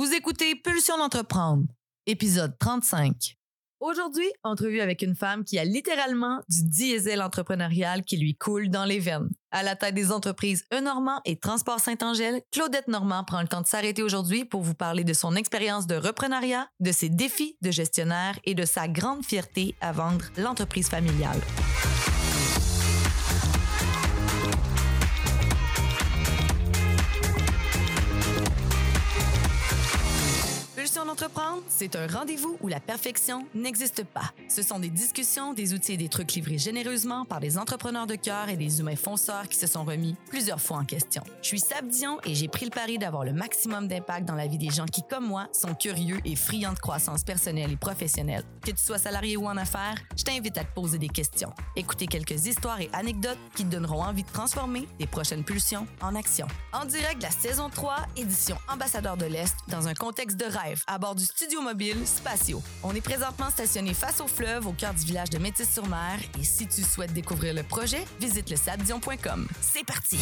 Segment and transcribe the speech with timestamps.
[0.00, 1.64] Vous écoutez Pulsion d'entreprendre,
[2.06, 3.36] épisode 35.
[3.80, 8.86] Aujourd'hui, entrevue avec une femme qui a littéralement du diesel entrepreneurial qui lui coule dans
[8.86, 9.28] les veines.
[9.50, 13.66] À la tête des entreprises E-Normand et Transport Saint-Angèle, Claudette Normand prend le temps de
[13.66, 18.38] s'arrêter aujourd'hui pour vous parler de son expérience de reprenariat, de ses défis de gestionnaire
[18.44, 21.42] et de sa grande fierté à vendre l'entreprise familiale.
[31.20, 34.32] Pulsion d'entreprendre, c'est un rendez-vous où la perfection n'existe pas.
[34.48, 38.14] Ce sont des discussions, des outils et des trucs livrés généreusement par des entrepreneurs de
[38.14, 41.22] cœur et des humains fonceurs qui se sont remis plusieurs fois en question.
[41.42, 44.46] Je suis Sab Dion et j'ai pris le pari d'avoir le maximum d'impact dans la
[44.46, 48.44] vie des gens qui, comme moi, sont curieux et friands de croissance personnelle et professionnelle.
[48.64, 51.52] Que tu sois salarié ou en affaires, je t'invite à te poser des questions.
[51.76, 56.14] Écouter quelques histoires et anecdotes qui te donneront envie de transformer tes prochaines pulsions en
[56.14, 56.46] action.
[56.72, 60.98] En direct la saison 3, édition Ambassadeur de l'Est, dans un contexte de rêve à
[60.98, 62.62] bord du studio mobile Spatio.
[62.82, 66.66] On est présentement stationné face au fleuve au cœur du village de Métis-sur-Mer et si
[66.66, 69.48] tu souhaites découvrir le projet, visite le sabdion.com.
[69.60, 70.18] C'est parti!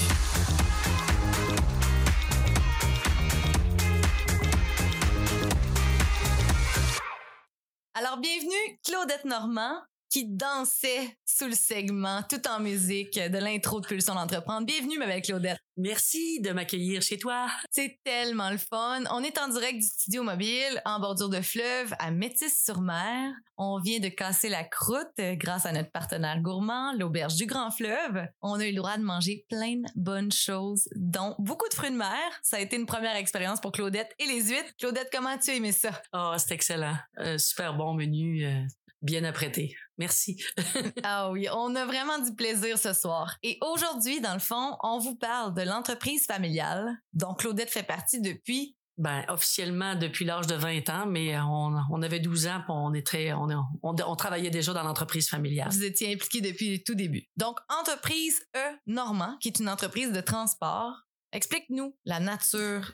[7.94, 9.74] Alors bienvenue Claudette Normand
[10.10, 14.66] qui dansait sous le segment tout en musique de l'intro de Pulsion d'entreprendre.
[14.66, 15.58] Bienvenue ma belle Claudette.
[15.76, 17.46] Merci de m'accueillir chez toi.
[17.70, 19.04] C'est tellement le fun.
[19.10, 23.32] On est en direct du studio mobile en bordure de fleuve à Métis-sur-Mer.
[23.58, 28.26] On vient de casser la croûte grâce à notre partenaire gourmand, l'Auberge du Grand Fleuve.
[28.40, 31.90] On a eu le droit de manger plein de bonnes choses, dont beaucoup de fruits
[31.90, 32.18] de mer.
[32.42, 34.72] Ça a été une première expérience pour Claudette et les huîtres.
[34.78, 35.90] Claudette, comment as-tu aimé ça?
[36.12, 36.96] Oh, c'est excellent.
[37.16, 38.62] Un super bon menu, euh,
[39.02, 39.76] bien apprêté.
[39.98, 40.40] Merci.
[41.02, 43.36] ah oui, on a vraiment du plaisir ce soir.
[43.42, 48.20] Et aujourd'hui, dans le fond, on vous parle de l'entreprise familiale dont Claudette fait partie
[48.20, 52.70] depuis ben, officiellement depuis l'âge de 20 ans, mais on, on avait 12 ans, puis
[52.70, 55.68] on on, on, on travaillait déjà dans l'entreprise familiale.
[55.70, 57.22] Vous étiez impliqué depuis le tout début.
[57.36, 61.04] Donc, entreprise E Normand, qui est une entreprise de transport.
[61.32, 62.92] Explique-nous la nature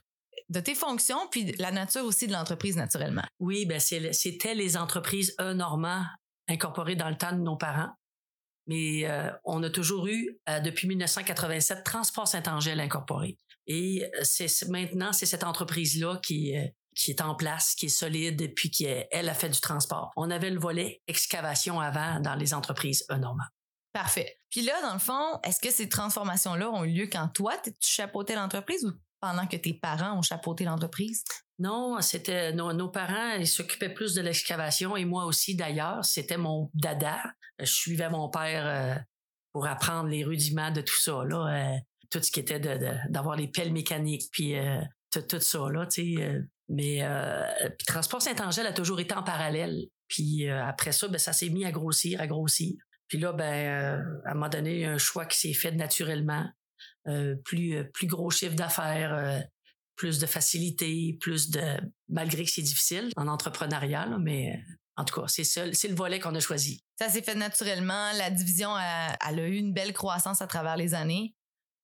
[0.50, 3.24] de tes fonctions, puis la nature aussi de l'entreprise naturellement.
[3.38, 6.04] Oui, ben c'était les entreprises E Normand
[6.48, 7.90] incorporées dans le temps de nos parents.
[8.66, 13.38] Mais euh, on a toujours eu, euh, depuis 1987, Transport Saint-Angèle incorporé.
[13.66, 16.54] Et euh, c'est maintenant, c'est cette entreprise-là qui,
[16.94, 20.12] qui est en place, qui est solide, et puis qui, elle, a fait du transport.
[20.16, 23.44] On avait le volet excavation avant dans les entreprises Normand.
[23.92, 24.40] Parfait.
[24.50, 27.72] Puis là, dans le fond, est-ce que ces transformations-là ont eu lieu quand toi, tu
[27.80, 31.22] chapeautais l'entreprise ou pendant que tes parents ont chapeauté l'entreprise?
[31.58, 36.70] Non, c'était nos, parents, ils s'occupaient plus de l'excavation et moi aussi d'ailleurs, c'était mon
[36.74, 37.22] dada.
[37.60, 39.00] Je suivais mon père euh,
[39.52, 41.78] pour apprendre les rudiments de tout ça là, euh,
[42.10, 42.58] tout ce qui était
[43.08, 44.80] d'avoir les pelles mécaniques puis euh,
[45.12, 46.42] tout, tout, ça là, tu sais.
[46.68, 47.06] mais
[47.86, 49.86] Transport Saint-Angèle a toujours été en parallèle.
[50.08, 52.74] Puis après ça, ben ça s'est mis à grossir, à grossir.
[53.06, 56.48] Puis là, ben à un moment donné, un choix qui s'est fait naturellement.
[57.44, 59.44] Plus plus gros chiffre d'affaires,
[59.96, 61.62] plus de facilité, plus de
[62.08, 64.60] malgré que c'est difficile en entrepreneuriat, mais
[64.96, 66.84] en tout cas, c'est c'est le volet qu'on a choisi.
[66.98, 68.12] Ça s'est fait naturellement.
[68.12, 71.34] La division, a, elle a eu une belle croissance à travers les années.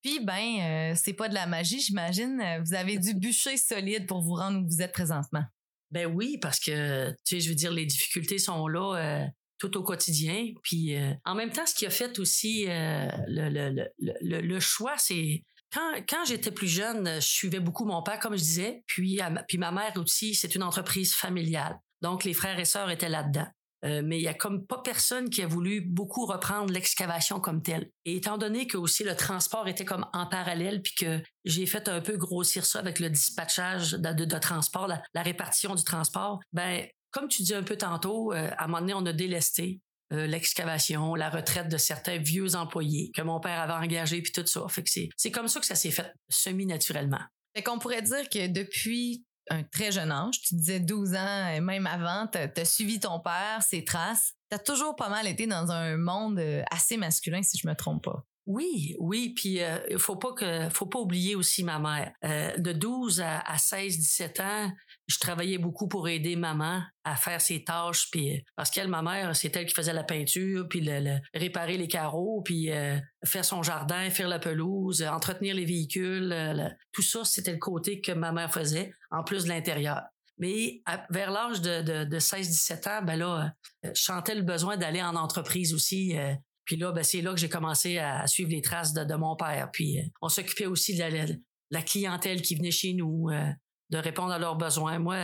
[0.03, 2.43] Puis, ben, c'est pas de la magie, j'imagine.
[2.65, 5.45] Vous avez dû bûcher solide pour vous rendre où vous êtes présentement.
[5.91, 9.29] Ben oui, parce que, tu sais, je veux dire, les difficultés sont là
[9.61, 10.49] tout au quotidien.
[10.65, 14.61] Puis euh, en même temps, ce qui a fait aussi euh, le, le, le, le,
[14.61, 18.83] choix, c'est quand, quand j'étais plus jeune, je suivais beaucoup mon père, comme je disais,
[18.87, 21.79] puis, puis ma mère aussi, c'est une entreprise familiale.
[22.03, 23.47] Donc les frères et sœurs étaient là-dedans.
[23.85, 27.63] Euh, mais il y a comme pas personne qui a voulu beaucoup reprendre l'excavation comme
[27.63, 27.91] telle.
[28.05, 31.89] Et étant donné que aussi le transport était comme en parallèle, puis que j'ai fait
[31.89, 36.87] un peu grossir ça avec le dispatchage de, de, transport, la, répartition du transport, ben
[37.11, 39.81] comme tu dis un peu tantôt, euh, à un moment donné, on a délesté
[40.13, 44.47] euh, l'excavation, la retraite de certains vieux employés que mon père avait engagés, puis tout
[44.47, 44.67] ça.
[44.69, 47.21] Fait que c'est, comme ça que ça s'est fait semi-naturellement.
[47.55, 51.61] Fait qu'on pourrait dire que depuis un très jeune âge, tu disais 12 ans, et
[51.61, 54.35] même avant, tu as suivi ton père, ses traces.
[54.51, 57.75] Tu as toujours pas mal été dans un monde euh, assez masculin, si je me
[57.75, 58.25] trompe pas.
[58.47, 62.13] Oui, oui, puis il faut pas que faut pas oublier aussi ma mère.
[62.59, 64.73] de 12 à, à 16 17 ans,
[65.11, 69.35] je travaillais beaucoup pour aider maman à faire ses tâches puis parce qu'elle ma mère
[69.35, 73.63] c'est elle qui faisait la peinture puis le, réparer les carreaux puis euh, faire son
[73.65, 76.33] jardin faire la pelouse entretenir les véhicules
[76.93, 80.03] tout ça c'était le côté que ma mère faisait en plus de l'intérieur.
[80.39, 80.81] Mais
[81.11, 83.53] vers l'âge de, de, de 16-17 ans ben là
[83.85, 86.35] euh, je sentais le besoin d'aller en entreprise aussi euh,
[86.65, 89.71] puis là ben c'est là que j'ai commencé à, suivre les traces de, mon père
[89.73, 91.27] puis on s'occupait aussi de la,
[91.71, 93.29] la, clientèle qui venait chez nous
[93.91, 94.99] de répondre à leurs besoins.
[94.99, 95.17] Moi,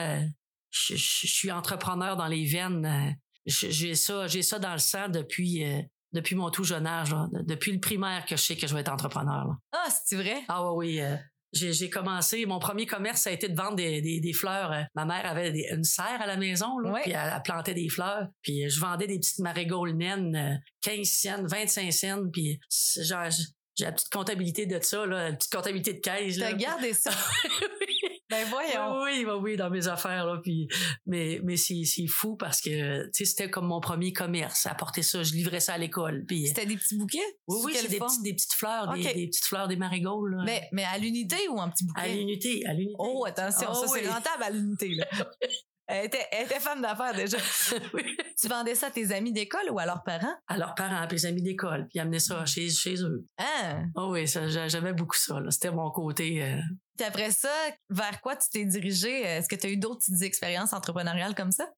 [0.70, 3.16] je, je suis entrepreneur dans les veines.
[3.46, 5.64] J'ai ça, j'ai ça dans le sang depuis
[6.12, 7.28] depuis mon tout jeune âge, là.
[7.42, 9.46] depuis le primaire que je sais que je vais être entrepreneur.
[9.48, 9.54] Là.
[9.72, 10.38] Ah, c'est vrai?
[10.48, 11.00] Ah oui, oui.
[11.00, 11.16] euh,
[11.52, 14.72] j'ai, commencé, mon premier commerce, ça a été de vendre des, des, des fleurs.
[14.72, 17.74] Euh, Ma mère avait des- une serre à la maison, là, puis elle, elle plantait
[17.74, 18.28] des fleurs.
[18.42, 22.22] Puis je vendais des petites marigoldes naines, euh, 15 cents, 25 cents.
[22.32, 22.58] Puis
[23.02, 23.28] genre,
[23.76, 26.38] j'ai la petite comptabilité de ça, là, la petite comptabilité de caisse.
[26.38, 27.10] T'as gardé ça?
[28.31, 29.02] ben voyons.
[29.02, 30.38] Oui, oui, oui, dans mes affaires là.
[30.43, 30.69] Puis,
[31.06, 34.67] mais, mais c'est, c'est fou parce que, tu sais, c'était comme mon premier commerce.
[34.67, 36.25] Apporter ça, je livrais ça à l'école.
[36.26, 37.19] Puis, C'était des petits bouquets?
[37.49, 40.34] oui, oui, c'est des, petits- des petites fleurs, des, petites fleurs des marigoldes.
[40.37, 40.43] là.
[40.44, 42.00] Mais, mais à l'unité ou en petit bouquet?
[42.02, 42.94] à l'unité, à l'unité.
[42.99, 44.90] Oh, attention, Ah ça c'est rentable à l'unité.
[44.94, 45.06] Là.
[45.88, 47.37] elle, était, elle était femme d'affaires déjà.
[47.94, 48.02] Oui.
[48.40, 50.34] Tu vendais ça à tes amis d'école ou à leurs parents?
[50.46, 53.25] à leurs parents, puis les amis d'école, puis amener ça chez, chez eux.
[53.38, 53.81] Ah!
[53.94, 55.38] Oh oui, j'aimais beaucoup ça.
[55.50, 56.43] C'était mon côté.
[56.43, 56.58] euh,
[56.96, 57.52] Puis après ça,
[57.90, 59.22] vers quoi tu t'es dirigé?
[59.22, 61.69] Est-ce que tu as eu d'autres petites expériences entrepreneuriales comme ça?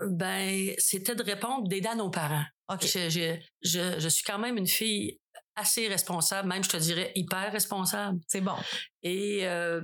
[0.00, 2.44] ben, c'était de répondre, d'aider à nos parents.
[2.72, 2.82] OK.
[2.82, 5.18] Je, je, je, je suis quand même une fille
[5.56, 8.20] assez responsable, même je te dirais hyper responsable.
[8.28, 8.54] C'est bon.
[9.02, 9.80] Et euh,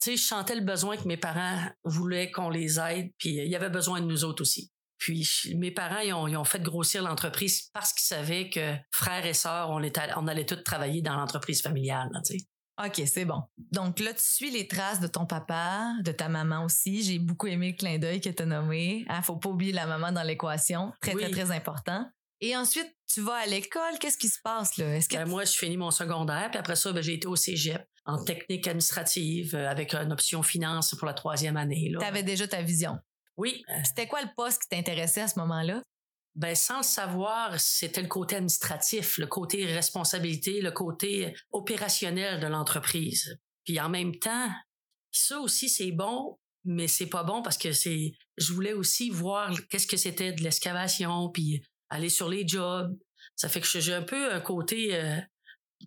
[0.00, 3.48] tu sais, je sentais le besoin que mes parents voulaient qu'on les aide, puis il
[3.48, 4.70] y avait besoin de nous autres aussi.
[4.98, 9.26] Puis mes parents, ils ont, ils ont fait grossir l'entreprise parce qu'ils savaient que frères
[9.26, 12.08] et sœurs, on, était, on allait tous travailler dans l'entreprise familiale.
[12.84, 13.42] OK, c'est bon.
[13.72, 17.02] Donc là, tu suis les traces de ton papa, de ta maman aussi.
[17.02, 19.04] J'ai beaucoup aimé le clin d'œil que tu as nommé.
[19.08, 20.92] Hein, faut pas oublier la maman dans l'équation.
[21.00, 21.30] Très, très, Oui.
[21.30, 22.06] très important.
[22.42, 23.98] Et ensuite, tu vas à l'école.
[23.98, 24.94] Qu'est-ce qui se passe là?
[24.96, 27.34] Est-ce que Ben, moi, je finis mon secondaire, puis après ça, ben, j'ai été au
[27.36, 31.90] cégep en technique administrative euh, avec une option finance pour la troisième année.
[31.98, 32.98] tu avais déjà ta vision?
[33.38, 35.82] Oui, C'était quoi le poste qui t'intéressait à ce moment-là?
[36.36, 42.46] Ben sans le savoir, c'était le côté administratif, le côté responsabilité, le côté opérationnel de
[42.46, 43.38] l'entreprise.
[43.64, 44.50] Puis en même temps,
[45.10, 49.50] ça aussi c'est bon, mais c'est pas bon parce que c'est je voulais aussi voir
[49.70, 52.94] qu'est-ce que c'était de l'excavation puis aller sur les jobs.
[53.34, 55.18] Ça fait que j'ai un peu un côté euh,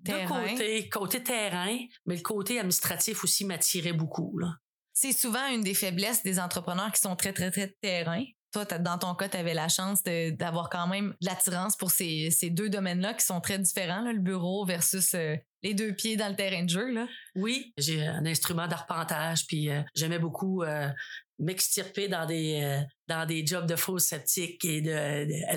[0.03, 0.47] Terrain.
[0.47, 4.55] côtés, côté terrain, mais le côté administratif aussi m'attirait beaucoup là.
[4.93, 8.23] C'est souvent une des faiblesses des entrepreneurs qui sont très, très, très terrain.
[8.51, 12.49] Toi, dans ton cas, tu avais la chance d'avoir quand même l'attirance pour ces, ces
[12.49, 16.35] deux domaines-là qui sont très différents, le bureau versus euh, les deux pieds dans le
[16.35, 16.91] terrain de jeu.
[16.91, 17.07] Là.
[17.35, 20.89] Oui, j'ai un instrument d'arpentage, puis euh, j'aimais beaucoup euh,
[21.37, 24.81] m'extirper dans des dans des jobs de faux sceptiques et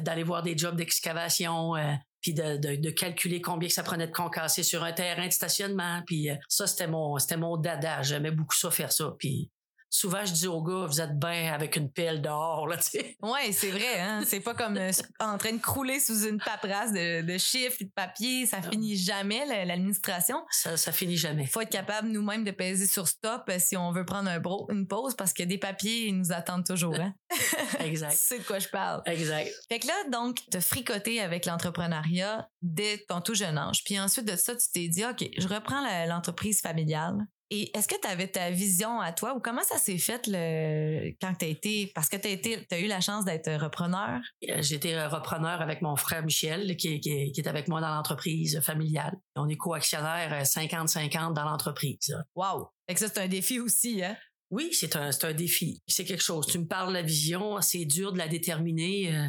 [0.01, 1.73] d'aller voir des jobs d'excavation,
[2.21, 5.33] puis de, de, de calculer combien que ça prenait de concasser sur un terrain de
[5.33, 6.03] stationnement.
[6.07, 8.03] Puis ça, c'était mon mon dada.
[8.03, 9.13] J'aimais beaucoup ça faire ça.
[9.19, 9.51] Puis
[9.95, 13.17] souvent, je dis aux gars, vous êtes bien avec une pelle dehors, là, tu sais.
[13.23, 14.01] Ouais, c'est vrai.
[14.01, 14.23] Hein?
[14.27, 14.91] C'est pas comme euh,
[15.21, 18.47] en train de crouler sous une paperasse de, de chiffres et de papier.
[18.47, 20.43] Ça finit jamais, la- l'administration.
[20.51, 21.43] Ça, ça finit jamais.
[21.43, 24.41] Il faut être capable nous-mêmes de peser sur stop euh, si on veut prendre un
[24.41, 26.97] bro- une pause parce que des papiers ils nous attendent toujours.
[26.99, 27.15] Hein?
[27.81, 28.13] Exact.
[28.13, 29.03] sais de quoi je parle.
[29.05, 29.51] Exact.
[29.69, 33.85] Fait que là, donc, t'as fricoté avec l'entrepreneuriat dès ton tout jeune âge.
[33.85, 37.19] Puis ensuite de ça, tu t'es dit, OK, je reprends l'entreprise familiale.
[37.55, 41.11] Et est-ce que tu avais ta vision à toi ou comment ça s'est fait le,
[41.21, 44.21] quand tu as été, parce que tu été, as eu la chance d'être repreneur?
[44.49, 47.95] Euh, J'étais repreneur avec mon frère Michel, qui, est- qui, qui est avec moi dans
[47.95, 49.15] l'entreprise familiale.
[49.37, 52.17] On est coactionnaire euh, 50-50 dans l'entreprise.
[52.35, 52.69] Wow!
[52.89, 54.17] Fait que ça, c'est un défi aussi, hein?
[54.51, 55.83] Oui, c'est un, un défi.
[55.87, 56.47] C'est quelque chose.
[56.47, 59.15] Tu me parles de la vision, c'est dur de la déterminer.
[59.15, 59.29] euh,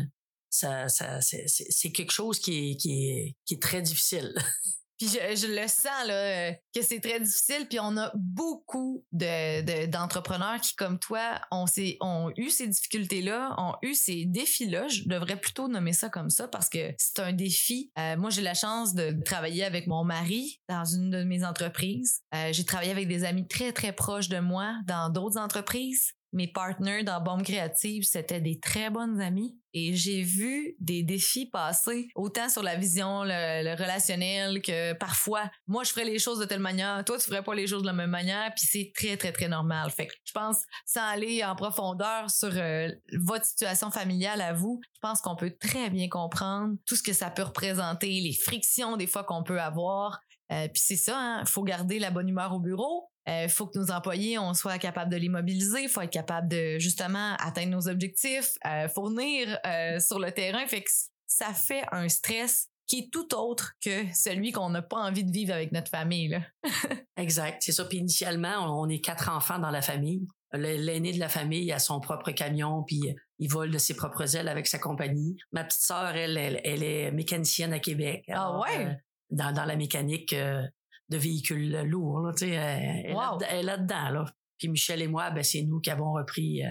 [0.50, 4.34] ça, ça, c'est quelque chose qui est, qui est, qui est très difficile.
[5.00, 7.68] Puis je, je le sens là, que c'est très difficile.
[7.68, 11.66] Puis on a beaucoup de, de- d'entrepreneurs qui, comme toi, ont,
[12.02, 14.88] ont eu ces difficultés-là, ont eu ces défis-là.
[14.88, 17.92] Je devrais plutôt nommer ça comme ça parce que c'est un défi.
[17.98, 22.22] Euh, moi, j'ai la chance de travailler avec mon mari dans une de mes entreprises.
[22.36, 26.14] Euh, j'ai travaillé avec des amis très, très proches de moi dans d'autres entreprises.
[26.34, 29.56] Mes partners dans Bombe Créative, c'était des très bonnes amies.
[29.76, 35.84] Et j'ai vu des défis passer, autant sur la vision, le, relationnel, que parfois, moi,
[35.84, 37.94] je ferais les choses de telle manière, toi, tu ferais pas les choses de la
[37.94, 39.90] même manière, puis c'est très, très, très normal.
[39.90, 44.80] Fait que je pense, sans aller en profondeur sur euh, votre situation familiale à vous,
[44.94, 48.96] je pense qu'on peut très bien comprendre tout ce que ça peut représenter, les frictions
[48.96, 50.20] des fois qu'on peut avoir.
[50.52, 53.10] Euh, puis c'est ça, il faut garder la bonne humeur au bureau.
[53.28, 55.84] Il faut que nos employés, on soit capable de les mobiliser.
[55.84, 60.66] Il faut être capable de justement atteindre nos objectifs, euh, fournir euh, sur le terrain.
[60.68, 60.90] Fait que
[61.28, 65.32] ça fait un stress qui est tout autre que celui qu'on n'a pas envie de
[65.32, 66.28] vivre avec notre famille.
[66.28, 66.42] Là.
[67.18, 67.62] Exact.
[67.64, 67.86] C'est ça.
[67.86, 70.28] Puis initialement, on est quatre enfants dans la famille.
[70.52, 73.96] Le- L'aîné de la famille a son propre camion, puis euh, il vole de ses
[73.96, 75.38] propres ailes avec sa compagnie.
[75.54, 78.26] Ma petite sœur, elle, elle, elle est mécanicienne à Québec.
[78.32, 78.86] Ah ouais?
[78.88, 78.94] euh,
[79.32, 80.62] dans, dans la mécanique euh,
[81.10, 83.38] de véhicules lourds, là, tu sais, elle, elle, Wow.
[83.38, 84.26] est là- elle est là-dedans, là.
[84.58, 86.70] Puis Michel et moi, ben, c'est nous qui avons repris euh,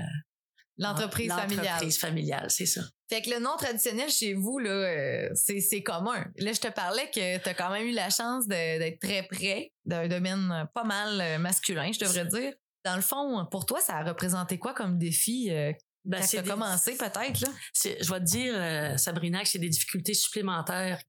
[0.79, 1.65] L'entreprise familiale.
[1.67, 2.81] L'entreprise familiale, c'est ça.
[3.11, 6.25] Fait que le nom traditionnel chez vous, là, euh, c'est, c'est commun.
[6.39, 9.71] Là, je te parlais que tu as quand même eu la chance d'être très près
[9.85, 12.55] d'un domaine euh, pas mal euh, masculin, je devrais dire.
[12.87, 15.73] Dans le fond, pour toi, ça a représenté quoi comme défi euh,
[16.07, 17.41] Ben, quand c'est des- commencé, peut-être?
[17.43, 17.49] Là?
[17.85, 21.01] je vais te dire, euh, Sabrina, que c'est des difficultés supplémentaires.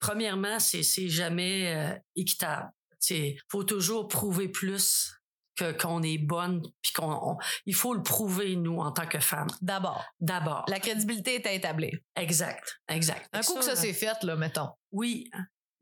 [0.00, 2.70] Premièrement, c'est, c'est jamais euh, équitable.
[3.10, 5.12] Il faut toujours prouver plus
[5.56, 9.20] que, qu'on est bonne, puis qu'on, on- il faut le prouver, nous, en tant que
[9.20, 9.48] femmes.
[9.60, 10.64] D'abord, D'abord.
[10.68, 11.92] la crédibilité est établie.
[12.16, 13.28] Exact, exact.
[13.32, 14.70] Un coup que ça là, c'est fait, là, mettons.
[14.92, 15.30] Oui,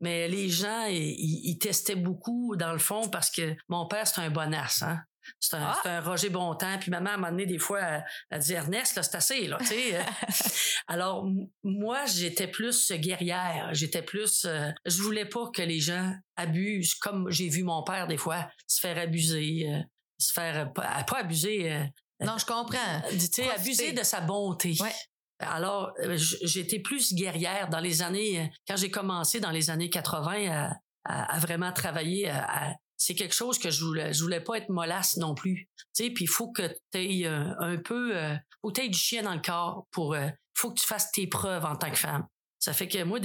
[0.01, 4.29] mais les gens, ils testaient beaucoup, dans le fond, parce que mon père, c'est un
[4.29, 5.01] bonasse, hein.
[5.39, 5.79] C'est un, Ah!
[5.83, 6.77] c'est un Roger Bontemps.
[6.79, 9.47] Puis maman, à un moment donné, des fois, elle, elle dit Ernest, là, c'est assez,
[9.47, 9.99] là, tu sais.
[10.87, 11.27] Alors,
[11.63, 13.69] moi, j'étais plus guerrière.
[13.73, 14.45] J'étais plus.
[14.45, 18.49] euh, je voulais pas que les gens abusent, comme j'ai vu mon père, des fois,
[18.67, 19.79] se faire abuser, euh,
[20.17, 20.57] se faire.
[20.57, 21.71] euh, pas, pas abuser.
[21.71, 21.83] euh,
[22.21, 23.01] Non, je comprends.
[23.11, 24.75] tu sais, abuser de sa bonté.
[24.81, 24.93] Ouais.
[25.41, 29.89] Alors, euh, j'étais plus guerrière dans les années, euh, quand j'ai commencé dans les années
[29.89, 30.73] 80 à,
[31.05, 32.29] à- à vraiment travailler.
[32.29, 35.67] à- à- c'est quelque chose que je voulais, je voulais pas être mollasse non plus.
[35.95, 39.33] Tu sais, puis il faut que tu aies un peu, euh, faut du chien dans
[39.33, 42.27] le corps pour, euh, faut que tu fasses tes preuves en tant que femme.
[42.59, 43.19] Ça fait que moi,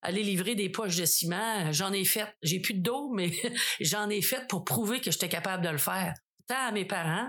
[0.00, 2.34] aller livrer des poches de ciment, euh, j'en ai fait.
[2.42, 3.30] J'ai plus de dos, mais
[3.80, 6.14] j'en ai fait pour prouver que j'étais capable de le faire.
[6.48, 7.28] Tant à mes parents,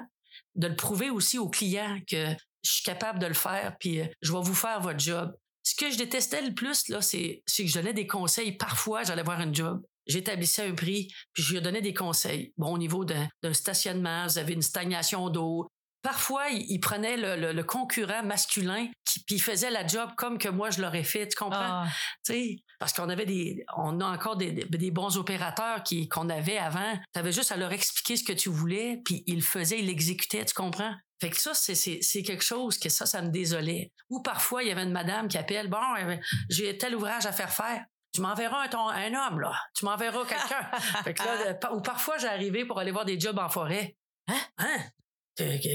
[0.55, 2.27] de le prouver aussi aux clients que
[2.63, 5.35] je suis capable de le faire, puis euh, je vais vous faire votre job.
[5.63, 8.53] Ce que je détestais le plus, là, c'est que je donnais des conseils.
[8.53, 12.53] Parfois, j'allais voir un job, j'établissais un prix, puis je lui donnais des conseils.
[12.57, 15.67] Bon, au niveau d'un, stationnement, vous avez une stagnation d'eau.
[16.01, 20.09] Parfois, il, il prenait le, le- le concurrent masculin, qui, puis il faisait la job
[20.17, 21.27] comme que moi, je l'aurais fait.
[21.27, 21.83] Tu comprends?
[21.83, 21.87] Ah,
[22.25, 26.57] Tu parce qu'on avait des, on a encore des, des, bons opérateurs qui, qu'on avait
[26.57, 26.97] avant.
[27.13, 29.85] Tu avais juste à leur expliquer ce que tu voulais, puis ils le faisaient, ils
[29.85, 30.95] l'exécutaient, tu comprends?
[31.21, 33.91] Fait que ça, c'est, c'est, c'est quelque chose que ça, ça me désolait.
[34.09, 36.17] Ou parfois, il y avait une madame qui appelle, bon, euh,
[36.49, 37.85] j'ai tel ouvrage à faire faire.
[38.13, 39.53] Tu m'enverras un, ton- un homme, là.
[39.73, 40.69] Tu m'enverras quelqu'un.
[41.03, 43.95] fait que là, ou parfois, j'arrivais pour aller voir des jobs en forêt.
[44.27, 44.39] Hein?
[44.57, 44.77] Hein?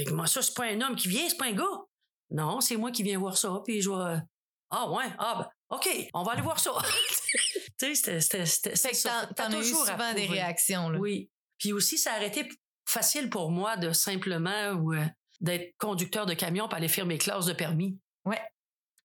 [0.06, 1.64] Comment ça, c'est pas un homme qui vient, c'est pas un gars?
[2.30, 4.20] Non, c'est moi qui viens voir ça, puis je vais...
[4.70, 6.72] Ah ouais, ah ben, OK, on va aller voir ça.
[7.78, 8.44] tu sais, c'était...
[8.44, 9.28] ça.
[9.34, 10.90] t'en, as eu souvent des réactions.
[10.90, 10.98] Là.
[10.98, 11.30] Oui.
[11.58, 12.48] Puis aussi, ça aurait été
[12.86, 15.04] facile pour moi de simplement ou euh,
[15.40, 17.98] d'être conducteur de camion pour aller faire mes classes de permis.
[18.24, 18.40] Ouais.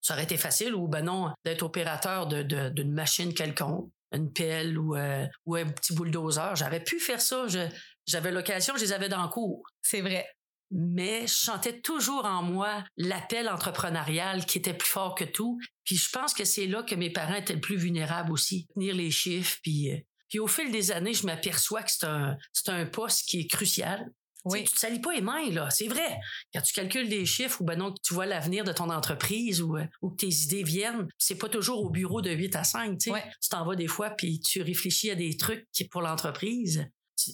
[0.01, 4.31] Ça aurait été facile ou ben non, d'être opérateur de, de- d'une machine quelconque, une
[4.34, 6.55] pelle ou, euh, ou un petit bulldozer.
[6.55, 7.46] J'aurais pu faire ça.
[8.08, 9.62] J'avais l'occasion, je les avais dans le cours.
[9.81, 10.27] C'est vrai.
[10.74, 15.60] Mais je sentais toujours en moi l'appel entrepreneurial qui était plus fort que tout.
[15.84, 18.67] Puis je pense que c'est là que mes parents étaient le plus vulnérables aussi.
[18.74, 19.58] Tenir les chiffres.
[19.62, 19.98] Puis, euh,
[20.29, 23.48] puis au fil des années, je m'aperçois que c'est un, c'est un poste qui est
[23.48, 24.10] crucial.
[24.43, 24.63] Oui.
[24.63, 25.69] Tu te salis pas les mains, là.
[25.69, 26.17] C'est vrai.
[26.53, 29.77] Quand tu calcules des chiffres ou ben non, tu vois l'avenir de ton entreprise ou,
[29.77, 32.98] euh, ou que tes idées viennent, c'est pas toujours au bureau de 8 à 5,
[32.98, 33.12] tu sais.
[33.12, 33.24] Ouais.
[33.41, 36.88] Tu t'en vas des fois puis tu réfléchis à des trucs qui- pour l'entreprise.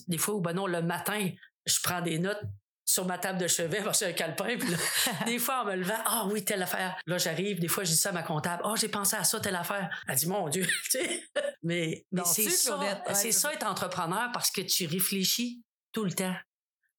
[0.06, 1.30] Des fois, ou ben non, le matin,
[1.66, 2.42] je prends des notes
[2.84, 4.56] sur ma table de chevet parce un calepin.
[4.58, 4.76] Puis là,
[5.26, 6.96] des fois, en me levant, ah oui, telle affaire.
[7.06, 8.62] Là, j'arrive, des fois, je dis ça à ma comptable.
[8.64, 9.88] Ah, j'ai pensé à ça, telle affaire.
[10.08, 10.66] Elle dit, mon Dieu.
[11.62, 12.76] Mais, mais c'est ça,
[13.14, 15.62] c'est ça être entrepreneur parce que tu réfléchis
[15.92, 16.34] tout le temps.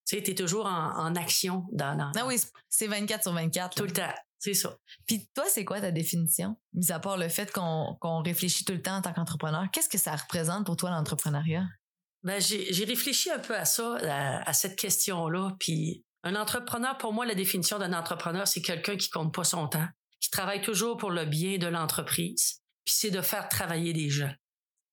[0.09, 3.33] Tu sais, t'es toujours en, en action dans, dans- Ah oui, c'est- c'est 24 sur
[3.33, 3.75] 24.
[3.75, 3.87] tout là.
[3.89, 4.21] le temps.
[4.39, 4.75] C'est ça.
[5.05, 6.55] Puis toi, c'est quoi ta définition?
[6.73, 9.97] Mis à part le fait qu'on réfléchit tout le temps en tant qu'entrepreneur, qu'est-ce que
[9.97, 11.65] ça représente pour toi l'entrepreneuriat?
[12.23, 15.51] Ben, j'ai j'ai réfléchi un peu à ça, à, à cette question-là.
[15.59, 19.67] Puis, un entrepreneur, pour moi, la définition d'un entrepreneur, c'est quelqu'un qui compte pas son
[19.67, 19.87] temps,
[20.21, 22.61] qui travaille toujours pour le bien de l'entreprise.
[22.85, 24.31] Puis, c'est de faire travailler des gens.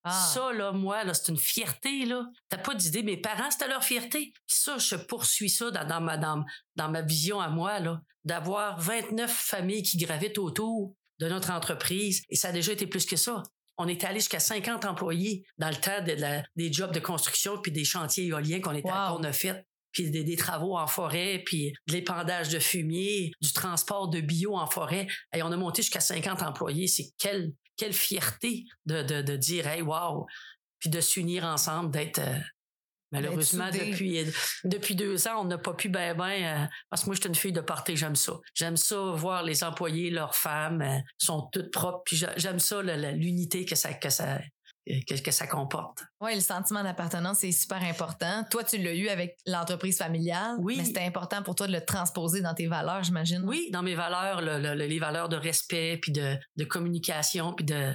[0.08, 0.30] Ah.
[0.32, 2.24] Ça, là, moi, là, c'est une fierté, là.
[2.48, 3.02] T'as pas d'idée.
[3.02, 4.32] Mes parents, c'était leur fierté.
[4.46, 6.44] Ça, je poursuis ça dans, dans ma, dans,
[6.76, 12.22] dans ma vision à moi, là, d'avoir 29 familles qui gravitent autour de notre entreprise.
[12.30, 13.42] Et ça a déjà été plus que ça.
[13.78, 17.60] On est allé jusqu'à 50 employés dans le temps de la- des jobs de construction
[17.60, 19.16] puis des chantiers éoliens qu'on était- Wow.
[19.16, 23.50] qu'on a fait puis des, des travaux en forêt, puis de l'épandage de fumier, du
[23.54, 25.06] transport de bio en forêt.
[25.34, 26.86] Et on a monté jusqu'à 50 employés.
[26.86, 30.26] C'est quelle, quelle fierté de, de, de dire, hey, wow,
[30.78, 32.18] puis de s'unir ensemble, d'être...
[32.18, 32.38] euh,
[33.12, 33.90] malheureusement, soudés.
[33.90, 34.24] depuis,
[34.64, 37.28] depuis deux ans, on n'a pas pu ben ben, euh, parce que moi, je suis
[37.28, 38.32] une fille de party, j'aime ça.
[38.54, 42.82] J'aime ça, voir les employés, leurs femmes, euh, sont toutes propres, puis j'a- j'aime ça,
[42.82, 44.40] l'unité que ça, que ça,
[44.86, 46.04] que, que ça comporte.
[46.20, 48.44] Oui, le sentiment d'appartenance, c'est super important.
[48.50, 50.56] Toi, tu l'as eu avec l'entreprise familiale.
[50.60, 50.76] Oui.
[50.76, 53.42] Mais c'était important pour toi de le transposer dans tes valeurs, j'imagine.
[53.46, 57.52] Oui, dans mes valeurs, le- le- le- les valeurs de respect, puis de, de communication,
[57.52, 57.92] puis de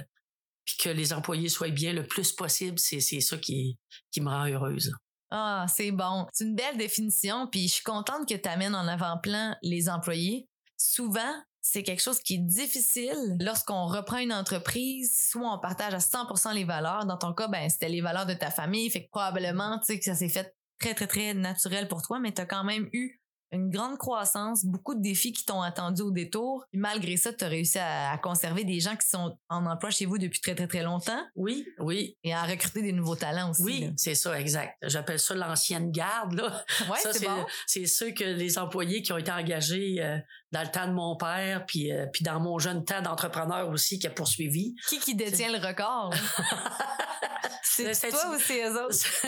[0.64, 3.78] puis que les employés soient bien le plus possible, c'est c'est ça qui,
[4.12, 4.92] qui me rend heureuse.
[5.30, 6.26] Ah, c'est bon.
[6.32, 10.46] C'est une belle définition, puis je suis contente que tu amènes en avant-plan les employés.
[10.76, 11.32] Souvent,
[11.62, 16.54] c'est quelque chose qui est difficile lorsqu'on reprend une entreprise, soit on partage à 100%
[16.54, 17.06] les valeurs.
[17.06, 19.98] Dans ton cas, ben c'était les valeurs de ta famille, fait que probablement, tu sais
[19.98, 22.88] que ça s'est fait très très très naturel pour toi, mais tu as quand même
[22.92, 26.64] eu une grande croissance, beaucoup de défis qui t'ont attendu au détour.
[26.72, 30.16] malgré ça, tu as réussi à, conserver des gens qui sont en emploi chez vous
[30.16, 31.22] depuis très, très, très longtemps.
[31.36, 32.16] Oui, oui.
[32.24, 33.62] Et à recruter des nouveaux talents aussi.
[33.62, 34.78] Oui, c'est ça, exact.
[34.82, 36.64] J'appelle ça l'ancienne garde, là.
[36.90, 37.44] Ouais, c'est bon.
[37.66, 40.18] C'est ceux que les employés qui ont été engagés euh,
[40.52, 43.98] dans le temps de mon père, puis, euh, puis dans mon jeune temps d'entrepreneur aussi
[43.98, 44.74] qui a poursuivi.
[44.88, 46.14] Qui qui détient le record?
[47.62, 49.26] c'est toi ou c'est eux autres?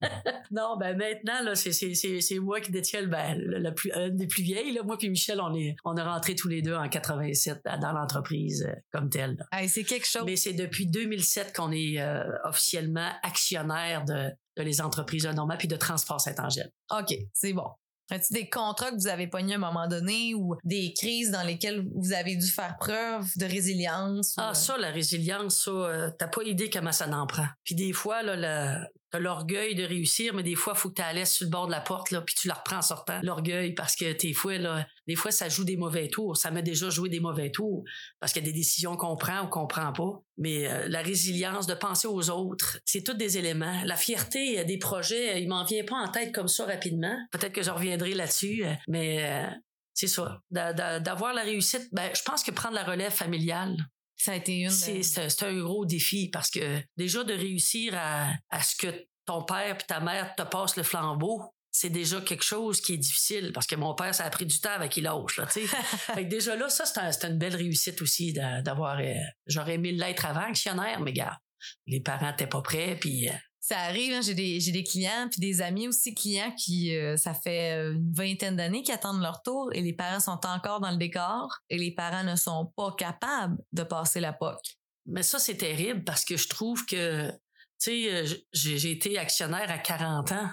[0.50, 4.42] non, ben maintenant, là, c'est, moi qui détiens le, ben, le, plus, une des plus
[4.42, 4.72] vieilles.
[4.72, 4.82] Là.
[4.82, 8.66] Moi puis Michel, on est, on est rentrés tous les deux en 87 dans l'entreprise
[8.66, 9.36] euh, comme telle.
[9.68, 10.22] c'est quelque chose.
[10.24, 15.68] Mais c'est depuis 2007 qu'on est euh, officiellement actionnaire de, de les entreprises de puis
[15.68, 16.72] de Transport Saint-Angèle.
[16.90, 17.68] OK, c'est bon.
[18.10, 21.42] As-tu des contrats que vous avez pognés à un moment donné ou des crises dans
[21.42, 24.34] lesquelles vous avez dû faire preuve de résilience?
[24.36, 27.46] Ah, ça, la résilience, ça, euh, t'as pas idée comment ça n'en prend.
[27.64, 31.34] Puis des fois, là, t'as l'orgueil de réussir, mais des fois, faut que tu laisses
[31.34, 33.20] sur le bord de la porte, là, puis tu la reprends en sortant.
[33.22, 36.36] L'orgueil, parce que des fois, là, des fois, ça joue des mauvais tours.
[36.36, 37.84] Ça m'a déjà joué des mauvais tours,
[38.20, 40.20] parce qu'il y a des décisions qu'on prend ou qu'on prend pas.
[40.38, 43.82] Mais euh, la résilience, de penser aux autres, c'est tous des éléments.
[43.84, 47.16] La fierté des projets, il m'en vient pas en tête comme ça rapidement.
[47.30, 49.50] Peut-être que je reviendrai là-dessus, euh, mais euh,
[49.94, 50.42] c'est ça.
[50.50, 53.76] D'avoir la réussite, ben, je pense que prendre la relève familiale,
[54.16, 54.70] ça a été une.
[54.70, 59.76] C'est un gros défi parce que déjà de réussir à, à ce que ton père
[59.76, 61.42] puis ta mère te passent le flambeau,
[61.76, 64.58] c'est déjà quelque chose qui est difficile parce que mon père, ça a pris du
[64.60, 66.24] temps avec qu'il lâche, là, tu sais.
[66.24, 69.12] déjà là, ça, c'est une belle réussite aussi d'avoir, euh,
[69.46, 71.38] j'aurais aimé l'être avant actionnaire, mais gars,
[71.86, 73.32] les parents n'étaient pas prêts, puis euh,
[73.66, 77.16] ça arrive, hein, j'ai des j'ai des clients puis des amis aussi clients qui euh,
[77.16, 80.92] ça fait une vingtaine d'années qui attendent leur tour et les parents sont encore dans
[80.92, 84.60] le décor et les parents ne sont pas capables de passer la POC.
[85.06, 87.36] Mais ça c'est terrible parce que je trouve que tu
[87.78, 90.50] sais j'ai été actionnaire à 40 ans.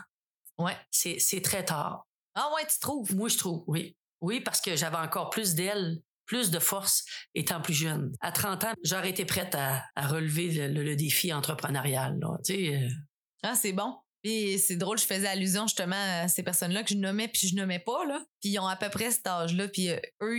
[0.58, 2.08] Ouais, c'est c'est très tard.
[2.34, 3.16] Ah ouais, tu trouves?
[3.16, 3.96] Moi je trouve, oui.
[4.22, 7.06] Oui, parce que j'avais encore plus d'ailes plus de force
[7.36, 8.12] étant plus jeune.
[8.22, 12.20] À 30 ans, j'aurais été prête à, relever le, défi entrepreneurial.
[12.24, 12.90] Euh.
[13.44, 13.96] Ah, c'est bon.
[14.24, 17.56] Puis c'est drôle, je faisais allusion justement à ces personnes-là que je nommais puis je
[17.56, 18.06] nommais pas.
[18.06, 18.24] Là.
[18.42, 19.68] Puis ils ont à peu près cet âge-là.
[19.68, 20.38] Puis euh, eux,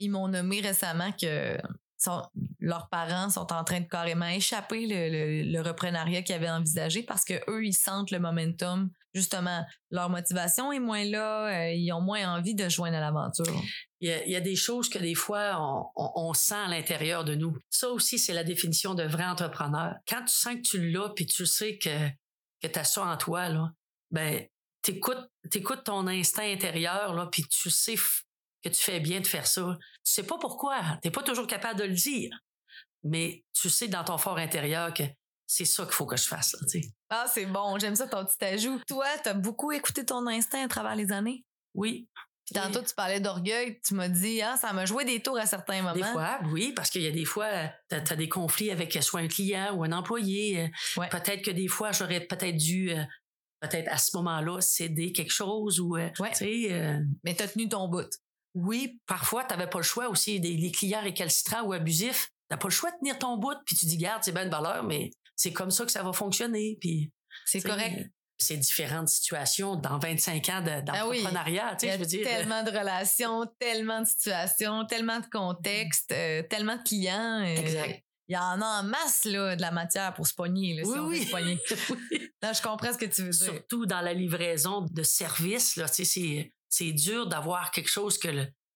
[0.00, 1.56] ils m'ont nommé récemment que
[2.60, 7.24] leurs parents sont en train de carrément échapper le, le, reprenariat qu'ils avaient envisagé parce
[7.24, 12.00] que eux ils sentent le momentum justement leur motivation est moins là euh, ils ont
[12.00, 13.62] moins envie de joindre à l'aventure
[14.02, 15.58] il y, a, des choses que des fois
[15.94, 20.24] on, sent à l'intérieur de nous ça aussi c'est la définition de vrai entrepreneur quand
[20.24, 22.08] tu sens que tu l'as puis tu sais que
[22.62, 23.70] que tu as ça en toi là
[24.10, 24.46] ben
[24.80, 27.96] t'écoutes t'écoutes ton instinct intérieur là puis tu sais
[28.62, 29.78] que tu fais bien de faire ça.
[30.04, 32.30] Tu sais pas pourquoi, t'es pas toujours capable de le dire,
[33.02, 35.04] mais tu sais dans ton fort intérieur que
[35.46, 36.56] c'est ça qu'il faut que je fasse.
[37.08, 38.80] ah, c'est bon, j'aime ça ton petit ajout.
[38.86, 41.44] Toi, t'as beaucoup écouté ton instinct à travers les années?
[41.74, 42.08] Oui.
[42.54, 45.82] Tantôt, tu parlais d'orgueil, tu m'as dit, ah, ça m'a joué des tours à certains
[45.82, 45.94] moments.
[45.94, 47.48] Des fois, oui, parce qu'il y a des fois,
[47.88, 50.70] tu as, des conflits avec soit un client ou un employé.
[50.94, 53.02] Peut-être que des fois, j'aurais peut-être dû, euh,
[53.60, 56.30] peut-être à ce moment-là, céder quelque chose ou, euh, ouais.
[56.30, 56.72] tu sais.
[56.72, 58.10] Euh, Mais t'as tenu ton bout.
[58.54, 60.40] Oui, parfois, tu n'avais pas le choix aussi.
[60.40, 63.76] Des, les clients récalcitrants ou abusifs, tu pas le choix de tenir ton bout, puis
[63.76, 66.76] tu dis, garde, c'est bien une valeur, mais c'est comme ça que ça va fonctionner.
[66.80, 67.12] Puis,
[67.46, 68.10] c'est correct.
[68.42, 71.76] C'est différentes situations dans 25 ans ah d'entrepreneuriat.
[71.82, 72.26] Il y a je veux dire.
[72.26, 77.42] tellement de relations, tellement de situations, tellement de contextes, euh, tellement de clients.
[77.42, 78.02] Euh, exact.
[78.28, 80.74] Il y en a en masse là, de la matière pour se pogner.
[80.74, 81.26] Là, oui, si oui.
[81.26, 81.58] se pogner.
[82.42, 83.44] je comprends ce que tu veux dire.
[83.44, 85.76] Surtout dans la livraison de services.
[85.76, 88.28] Là, c'est dur d'avoir quelque chose que,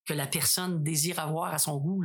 [0.06, 2.04] que la personne désire avoir à son goût.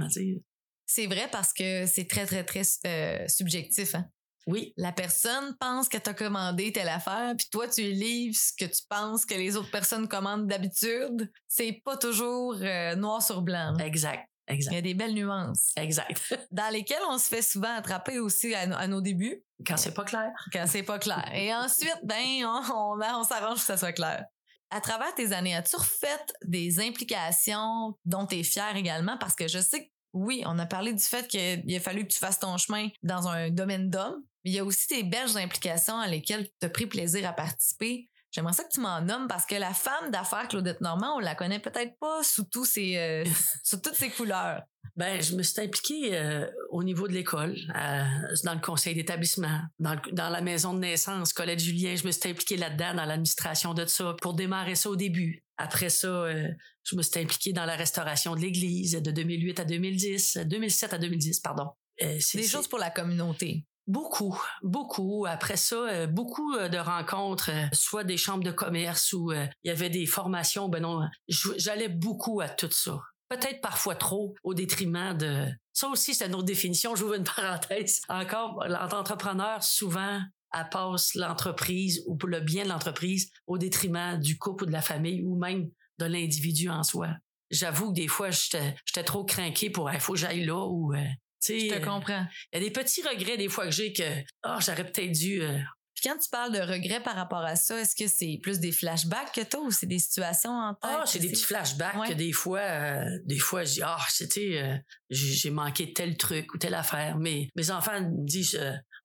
[0.85, 3.95] C'est vrai parce que c'est très, très, très euh, subjectif.
[3.95, 4.05] Hein.
[4.47, 4.73] Oui.
[4.77, 8.69] La personne pense que tu as commandé telle affaire, puis toi, tu livres ce que
[8.69, 11.31] tu penses que les autres personnes commandent d'habitude.
[11.47, 13.77] C'est pas toujours euh, noir sur blanc.
[13.77, 14.27] Exact.
[14.47, 14.71] Exact.
[14.71, 15.71] Il y a des belles nuances.
[15.75, 16.35] Exact.
[16.51, 19.43] Dans lesquelles on se fait souvent attraper aussi à, nos débuts.
[19.65, 20.31] Quand c'est pas clair.
[20.51, 21.29] Quand c'est pas clair.
[21.35, 24.25] Et ensuite, ben, on, on s'arrange que ça soit clair
[24.71, 26.07] à travers tes années, as-tu refait
[26.43, 29.17] des implications dont tu es fier également?
[29.17, 32.11] Parce que je sais que oui, on a parlé du fait qu'il a fallu que
[32.11, 35.37] tu fasses ton chemin dans un domaine d'homme, mais il y a aussi des belles
[35.37, 38.09] implications à lesquelles tu as pris plaisir à participer.
[38.31, 41.33] J'aimerais ça que tu m'en nommes parce que la femme d'affaires Claudette Normand, on la
[41.35, 43.23] connaît peut-être pas sous tous ses, euh,
[43.63, 44.61] sous toutes ses couleurs.
[44.95, 48.03] Ben, je me suis impliquée euh, au niveau de l'école, euh,
[48.43, 51.95] dans le conseil d'établissement, dans, dans la maison de naissance, Colette Julien.
[51.95, 55.43] Je me suis impliquée là-dedans, dans l'administration de ça, pour démarrer ça au début.
[55.57, 56.47] Après ça, euh,
[56.89, 60.93] je me suis impliquée dans la restauration de l'église de 2008 à 2010, euh, 2007
[60.93, 61.67] à 2010, pardon.
[62.01, 63.65] Euh, Des choses pour la communauté.
[63.87, 65.25] Beaucoup, beaucoup.
[65.27, 69.69] Après ça, euh, beaucoup euh, de rencontres, soit des chambres de commerce où il y
[69.69, 70.69] avait des formations.
[70.69, 72.99] Ben non, j'allais beaucoup à tout ça.
[73.29, 75.45] Peut-être parfois trop au détriment de...
[75.73, 76.95] Ça aussi, c'est une autre définition.
[76.95, 78.01] J'ouvre une parenthèse.
[78.09, 80.19] Encore, l'entrepreneur, souvent,
[80.53, 84.71] elle passe l'entreprise ou pour le bien de l'entreprise au détriment du couple ou de
[84.71, 87.09] la famille ou même de l'individu en soi.
[87.51, 90.93] J'avoue que des fois, j'étais trop craqué pour il faut que j'aille là ou...
[90.93, 91.03] euh,
[91.47, 92.25] Je te euh, comprends.
[92.53, 94.03] il y a des petits regrets des fois que j'ai que
[94.43, 95.57] ah j'aurais peut-être dû euh,
[95.95, 98.71] Puis quand tu parles de regrets par rapport à ça, est-ce que c'est plus des
[98.71, 100.91] flashbacks que toi ou c'est des situations en tête?
[100.93, 102.09] ah c'est des petits flashbacks Ouais.
[102.09, 104.77] que des fois euh, des fois je dis ah c'était euh,
[105.09, 108.59] j'ai j'ai manqué tel truc ou telle affaire mais mes enfants me disent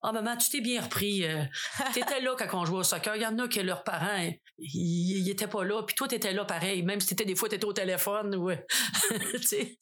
[0.05, 1.43] euh, ah maman tu t'es bien repris euh,
[1.93, 5.29] t'étais là quand on jouait au soccer il y en a que leurs parents ils,
[5.29, 7.73] étaient pas là puis toi t'étais là pareil même si t'étais des fois t'étais au
[7.73, 8.55] téléphone ou euh,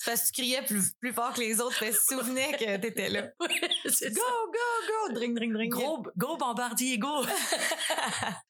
[0.05, 3.09] parce que tu criais plus, plus fort que les autres, tu te souvenais que t'étais
[3.09, 3.21] là.
[3.39, 4.09] Go, ça.
[4.09, 5.13] go, go!
[5.13, 5.71] Drink, drink, drink.
[5.71, 7.25] gros gros bombardier go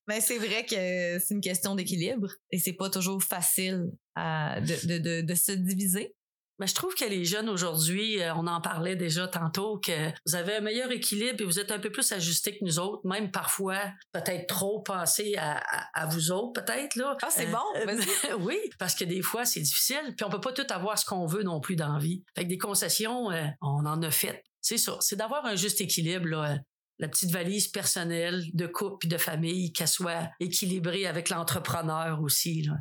[0.07, 4.87] Mais c'est vrai que c'est une question d'équilibre et c'est pas toujours facile à- de,
[4.87, 6.13] de, de, de se diviser.
[6.59, 10.35] Mais je trouve que les jeunes aujourd'hui, euh, on en parlait déjà tantôt, que vous
[10.35, 13.31] avez un meilleur équilibre et vous êtes un peu plus ajustés que nous autres, même
[13.31, 13.79] parfois
[14.11, 17.17] peut-être trop passé à, à, à vous autres, peut-être là.
[17.21, 17.91] Ah, c'est Euh, bon,
[18.31, 21.05] euh, oui, parce que des fois c'est difficile, puis on peut pas tout avoir ce
[21.05, 22.23] qu'on veut non plus dans la vie.
[22.35, 24.43] Fait que des concessions, euh, on en a fait.
[24.61, 26.57] C'est ça, c'est d'avoir un juste équilibre là.
[26.99, 32.61] La petite valise personnelle de couple puis de famille, qu'elle soit équilibrée avec l'entrepreneur aussi.
[32.61, 32.75] Là.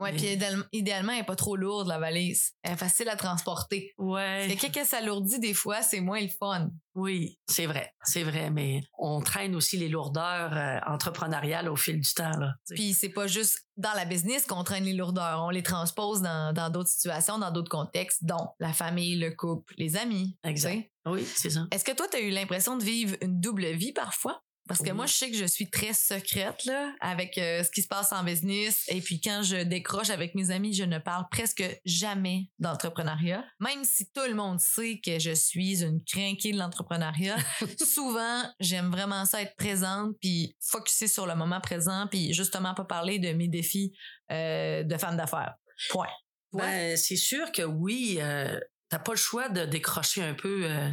[0.00, 2.52] Ouais, puis idéal- idéalement, elle est pas trop lourde, la valise.
[2.62, 3.92] Elle est facile à transporter.
[3.98, 4.46] Ouais.
[4.48, 6.70] Quelqu'un qui s'alourdit des fois, c'est moins le fun.
[6.94, 12.00] Oui, c'est vrai, c'est vrai, mais on traîne aussi les lourdeurs euh, entrepreneuriales au fil
[12.00, 12.36] du temps.
[12.38, 12.54] Là.
[12.74, 15.44] Puis c'est pas juste dans la business qu'on traîne les lourdeurs.
[15.44, 19.74] On les transpose dans dans d'autres situations, dans d'autres contextes, dont la famille, le couple,
[19.78, 20.36] les amis.
[20.44, 20.90] Exact.
[21.06, 21.66] Oui, c'est ça.
[21.70, 24.42] Est-ce que toi, tu as eu l'impression de vivre une double vie parfois?
[24.68, 24.96] Parce que Oui.
[24.96, 28.12] moi, je sais que je suis très secrète là, avec euh, ce qui se passe
[28.12, 28.84] en business.
[28.88, 33.44] Et puis quand je décroche avec mes amis, je ne parle presque jamais d'entrepreneuriat.
[33.60, 37.36] Même si tout le monde sait que je suis une crinquée de l'entrepreneuriat,
[37.84, 42.84] souvent, j'aime vraiment ça être présente, puis focuser sur le moment présent, puis justement pas
[42.84, 43.92] parler de mes défis
[44.30, 45.54] euh, de femme d'affaires.
[45.90, 46.06] Point.
[46.52, 50.90] Ben, c'est sûr que oui, euh, t'as pas le choix de décrocher un peu, euh,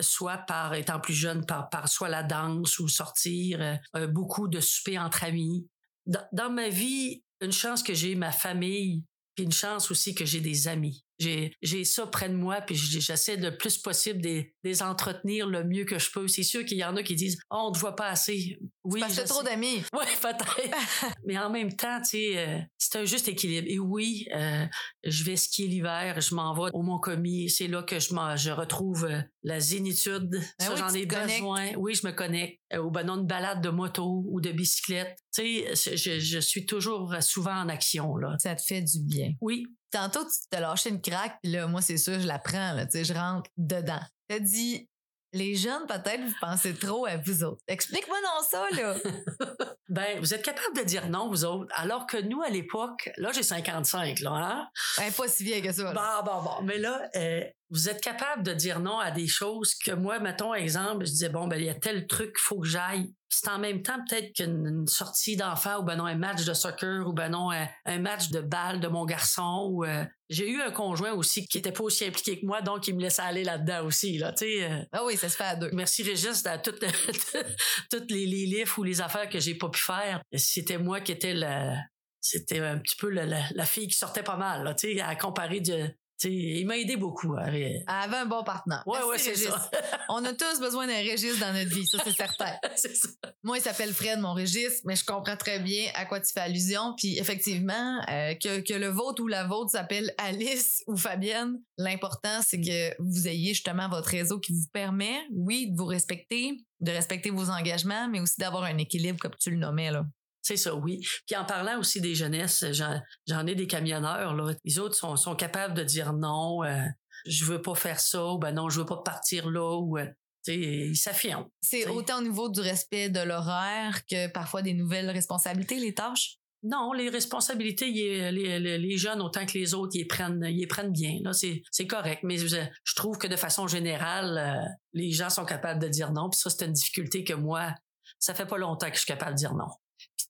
[0.00, 4.48] soit par étant plus jeune, par, par soit la danse ou sortir, euh, euh, beaucoup
[4.48, 5.68] de souper entre amis.
[6.06, 9.04] Dans, dans ma vie, une chance que j'ai ma famille,
[9.34, 11.04] puis une chance aussi que j'ai des amis.
[11.18, 15.46] J'ai, j'ai ça près de moi, puis j'essaie le plus possible de de les entretenir
[15.46, 16.26] le mieux que je peux.
[16.26, 18.58] C'est sûr qu'il y en a qui disent Oh, on te voit pas assez.
[18.82, 19.82] Oui, Parce que trop d'amis.
[19.92, 20.58] Oui, peut-être.
[21.26, 23.66] Mais en même temps, tu sais, euh, c'est un juste équilibre.
[23.70, 24.64] Et oui, euh,
[25.04, 27.50] je vais skier l'hiver, je m'en vais au Mont-Commis.
[27.50, 30.28] C'est là que je, je retrouve euh, la zénitude.
[30.30, 31.32] Ben Ça, oui, j'en ai connectes.
[31.40, 31.72] besoin.
[31.76, 32.58] Oui, je me connecte.
[32.72, 35.16] Euh, ou ben non, une balade de moto ou de bicyclette.
[35.34, 38.36] Tu sais, je, je suis toujours souvent en action, là.
[38.38, 39.32] Ça te fait du bien.
[39.40, 39.66] Oui.
[39.94, 42.84] Tantôt, tu t'as lâché une craque, puis là, moi, c'est sûr, je la prends, là,
[42.86, 44.00] tu sais, je rentre dedans.
[44.28, 44.88] T'as dit,
[45.32, 47.60] les jeunes, peut-être, vous pensez trop à vous autres.
[47.66, 48.94] Explique-moi non ça, là.
[49.90, 51.70] Ben, vous êtes capable de dire non, vous autres.
[51.76, 54.68] Alors que nous, à l'époque, là, j'ai 55, là, hein?
[54.96, 55.92] Ben, pas si vieille que ça.
[55.92, 56.22] là.
[56.24, 56.62] Bon, bon, bon.
[56.62, 60.54] Mais là, euh, vous êtes capable de dire non à des choses que moi, mettons
[60.54, 63.12] exemple, je disais, bon, ben, il y a tel truc qu'il faut que j'aille.
[63.28, 66.54] C'est en même temps peut-être qu'une une sortie d'enfant ou ben non, un match de
[66.54, 70.48] soccer ou ben non, un, un match de balle de mon garçon ou euh, j'ai
[70.48, 73.22] eu un conjoint aussi qui était pas aussi impliqué que moi, donc il me laissait
[73.22, 74.70] aller là-dedans aussi, là, tu sais.
[74.70, 75.70] euh, Ah oui, ça se fait à deux.
[75.72, 76.84] Merci Régis dans toutes,
[77.90, 80.20] toutes les, les livres ou les affaires que j'ai pas pu faire.
[80.36, 81.76] C'était moi qui étais la,
[82.20, 85.16] c'était un petit peu la, la, la fille qui sortait pas mal, tu sais, à
[85.16, 85.88] comparer de,
[86.22, 87.36] il m'a aidé beaucoup.
[87.38, 88.82] et- Elle avait un bon partenaire.
[88.86, 89.70] Ouais, Merci, ouais, c'est ça.
[90.08, 92.52] On a tous besoin d'un Régis dans notre vie, ça, c'est certain.
[92.76, 93.08] c'est ça.
[93.42, 96.40] Moi, il s'appelle Fred, mon Régis, mais je comprends très bien à quoi tu fais
[96.40, 96.94] allusion.
[96.96, 102.40] Puis effectivement, euh, que, que le vôtre ou la vôtre s'appelle Alice ou Fabienne, l'important,
[102.46, 106.90] c'est que vous ayez justement votre réseau qui vous permet, oui, de vous respecter, de
[106.90, 110.04] respecter vos engagements, mais aussi d'avoir un équilibre, comme tu le nommais, là.
[110.44, 111.00] C'est ça, oui.
[111.26, 114.54] Puis en parlant aussi des jeunesses, j'en, j'en ai des camionneurs, là.
[114.62, 116.84] Les autres sont, sont capables de dire non, euh,
[117.24, 120.04] je veux pas faire ça, ou ben non, je veux pas partir là, ou, euh,
[120.44, 121.46] tu sais, ils s'affirment.
[121.62, 126.36] C'est autant au niveau du respect de l'horaire que parfois des nouvelles responsabilités, les tâches?
[126.62, 130.92] Non, les responsabilités, les, les, les, jeunes, autant que les autres, ils prennent, ils prennent
[130.92, 131.20] bien.
[131.22, 132.22] Là, c'est, c'est correct.
[132.22, 136.12] Mais je, je, trouve que de façon générale, euh, les gens sont capables de dire
[136.12, 136.28] non.
[136.30, 137.74] Puis ça, c'est une difficulté que moi,
[138.18, 139.68] ça fait pas longtemps que je suis capable de dire non.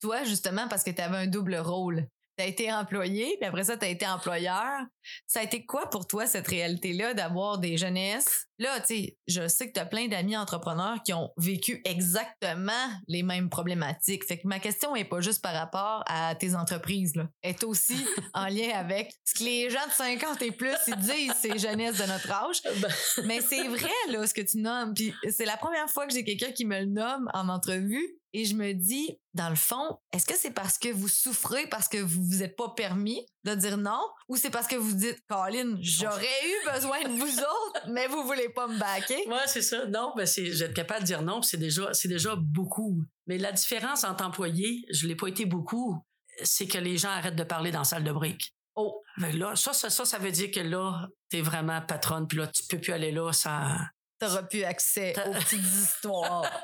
[0.00, 3.64] Toi, justement, parce que tu avais un double rôle, tu as été employé, puis après
[3.64, 4.82] ça, tu as été employeur.
[5.26, 8.46] Ça a été quoi pour toi, cette réalité-là, d'avoir des jeunesses?
[8.58, 12.72] Là, tu sais, je sais que tu as plein d'amis entrepreneurs qui ont vécu exactement
[13.08, 14.24] les mêmes problématiques.
[14.24, 17.28] Fait que ma question est pas juste par rapport à tes entreprises, là.
[17.42, 17.96] Elle est aussi
[18.34, 21.98] en lien avec ce que les gens de 50 et plus, ils disent, ces jeunesses
[21.98, 22.60] de notre âge.
[22.80, 22.92] Ben.
[23.24, 24.94] Mais c'est vrai, là, ce que tu nommes.
[24.94, 28.18] Puis c'est la première fois que j'ai quelqu'un qui me le nomme en entrevue.
[28.32, 31.88] Et je me dis, dans le fond, est-ce que c'est parce que vous souffrez parce
[31.88, 35.20] que vous vous êtes pas permis de dire non ou c'est parce que vous dites,
[35.28, 39.26] Colin, j'aurais eu besoin de vous autres, mais vous voulez pas me baquer?
[39.28, 39.86] Ouais, c'est ça.
[39.86, 43.02] Non, ben c'est, j'être capable de dire non, c'est déjà, c'est déjà beaucoup.
[43.26, 46.02] Mais la différence entre employés, je l'ai pas été beaucoup,
[46.42, 48.54] c'est que les gens arrêtent de parler dans la salle de briques.
[48.76, 52.38] Oh, ben là, ça, ça, ça, ça veut dire que là, t'es vraiment patronne, puis
[52.38, 53.76] là, tu peux plus aller là sans,
[54.18, 56.62] t'auras plus accès aux petites histoires.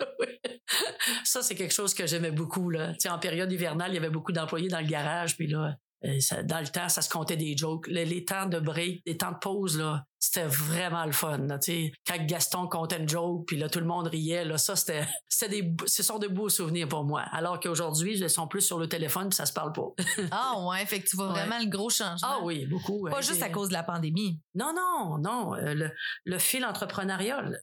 [1.24, 2.70] Ça, c'est quelque chose que j'aimais beaucoup.
[2.70, 2.92] Là.
[3.08, 6.60] en période hivernale, il y avait beaucoup d'employés dans le garage, puis là, euh, dans
[6.60, 7.86] le temps, ça se comptait des jokes.
[7.88, 11.38] Les, temps de break, les temps de pause, là, c'était vraiment le fun.
[11.38, 11.58] Là,
[12.06, 15.06] quand Gaston comptait une joke, puis là, tout le monde riait, là, ça, c'était,
[15.48, 17.22] des, ce sont de beaux souvenirs pour moi.
[17.32, 19.88] Alors qu'aujourd'hui, ils sont plus sur le téléphone, puis ça se parle pas.
[20.30, 22.18] ah ouais, fait que tu vois vraiment le gros changement.
[22.22, 23.08] Ah oui, beaucoup.
[23.10, 24.38] Pas juste à cause de la pandémie.
[24.54, 25.54] Non, non, non.
[25.54, 25.90] Euh, le,
[26.24, 27.62] le fil entrepreneurial.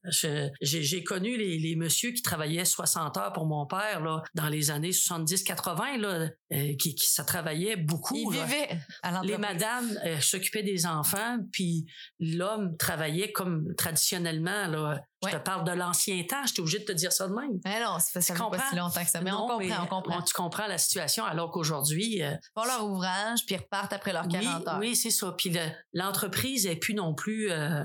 [0.61, 4.71] J'ai connu les, les messieurs qui travaillaient 60 heures pour mon père, là, dans les
[4.71, 8.15] années 70-80, là, euh, qui, qui, ça travaillait beaucoup.
[8.15, 11.85] Ils vivaient à Les madames euh, s'occupaient des enfants, puis
[12.19, 12.46] là,
[12.77, 14.67] travaillait comme traditionnellement.
[14.67, 15.01] Là.
[15.23, 17.59] Je te parle de l'ancien temps, j'étais obligé de te dire ça de même.
[17.65, 19.21] Mais non, ça fait pas si longtemps que ça.
[19.21, 20.21] Mais on comprend, on comprend.
[20.21, 22.21] tu comprends la situation, alors qu'aujourd'hui...
[22.21, 24.77] Euh, Ils font leur ouvrage, puis ils repartent après leurs 40 heures.
[24.79, 25.33] Oui, c'est ça.
[25.37, 25.55] Puis
[25.93, 27.83] l'entreprise n'est plus non plus euh,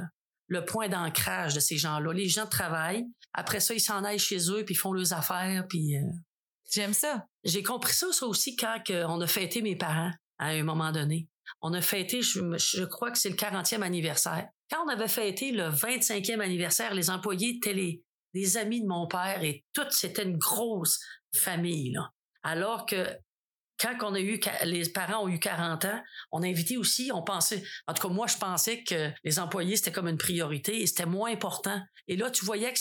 [0.48, 2.12] le point d'ancrage de ces gens-là.
[2.12, 5.64] Les gens travaillent, après ça, ils s'en aillent chez eux, puis ils font leurs affaires,
[5.68, 5.96] puis...
[5.96, 6.03] Euh,
[6.70, 7.27] J'aime ça.
[7.44, 11.29] J'ai compris ça, ça aussi, quand on a fêté mes parents à un moment donné.
[11.61, 14.49] On a fêté, je, crois que c'est le 40e anniversaire.
[14.71, 18.03] Quand on avait fêté le 25e anniversaire, les employés étaient les,
[18.35, 20.99] des amis de mon père et tout, c'était une grosse
[21.35, 21.93] famille.
[21.93, 22.11] Là.
[22.43, 23.07] Alors que
[23.83, 27.23] quand on a eu les parents ont eu 40 ans, on a invité aussi, on
[27.23, 30.87] pensait, en tout cas moi je pensais que les employés c'était comme une priorité et
[30.87, 31.81] c'était moins important.
[32.09, 32.79] Et là tu voyais que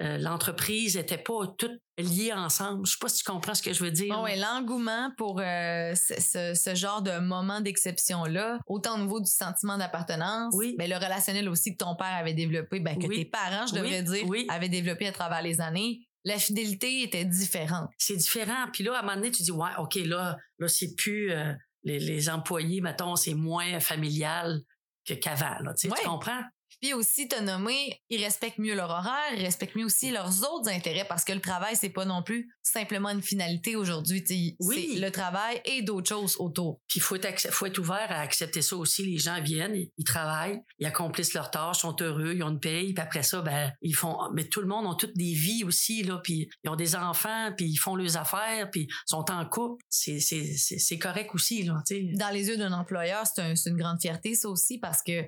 [0.00, 2.86] euh, l'entreprise était pas toute liée ensemble.
[2.86, 4.14] Je sais pas si tu comprends ce que je veux dire.
[4.14, 9.30] Bon, ouais, l'engouement pour euh, ce, genre de moment d'exception là, autant au niveau du
[9.30, 10.76] sentiment d'appartenance, oui.
[10.78, 14.02] mais le relationnel aussi que ton père avait développé, ben que tes parents, je devrais
[14.02, 17.90] dire, avaient développé à travers les années la fidélité était différente.
[17.98, 18.66] C'est différent.
[18.72, 21.52] Puis là, à un moment donné, tu dis, ouais, OK, là, là c'est plus euh,
[21.84, 24.60] les, les, employés, mettons, c'est moins familial
[25.06, 25.56] que qu'avant.
[25.78, 26.42] Tu, comprends?
[26.80, 30.70] Puis aussi, t'as nommé, ils respectent mieux leur horaire, ils respectent mieux aussi leurs autres
[30.70, 34.24] intérêts parce que le travail, c'est pas non plus simplement une finalité aujourd'hui.
[34.60, 34.90] Oui.
[34.94, 36.80] C'est le travail et d'autres choses autour.
[36.88, 39.04] Puis il faut être, faut être ouvert à accepter ça aussi.
[39.04, 42.92] Les gens viennent, ils, travaillent, ils accomplissent leurs tâches, sont heureux, ils ont une paye,
[42.92, 46.02] puis après ça, ben, ils font, mais tout le monde ont toutes des vies aussi,
[46.02, 49.82] là, puis ils ont des enfants, puis ils font leurs affaires, puis sont en couple.
[49.88, 51.82] C'est, c'est, c'est, correct aussi, là,
[52.14, 55.24] Dans les yeux d'un employeur, c'est, un, c'est une grande fierté, ça aussi, parce que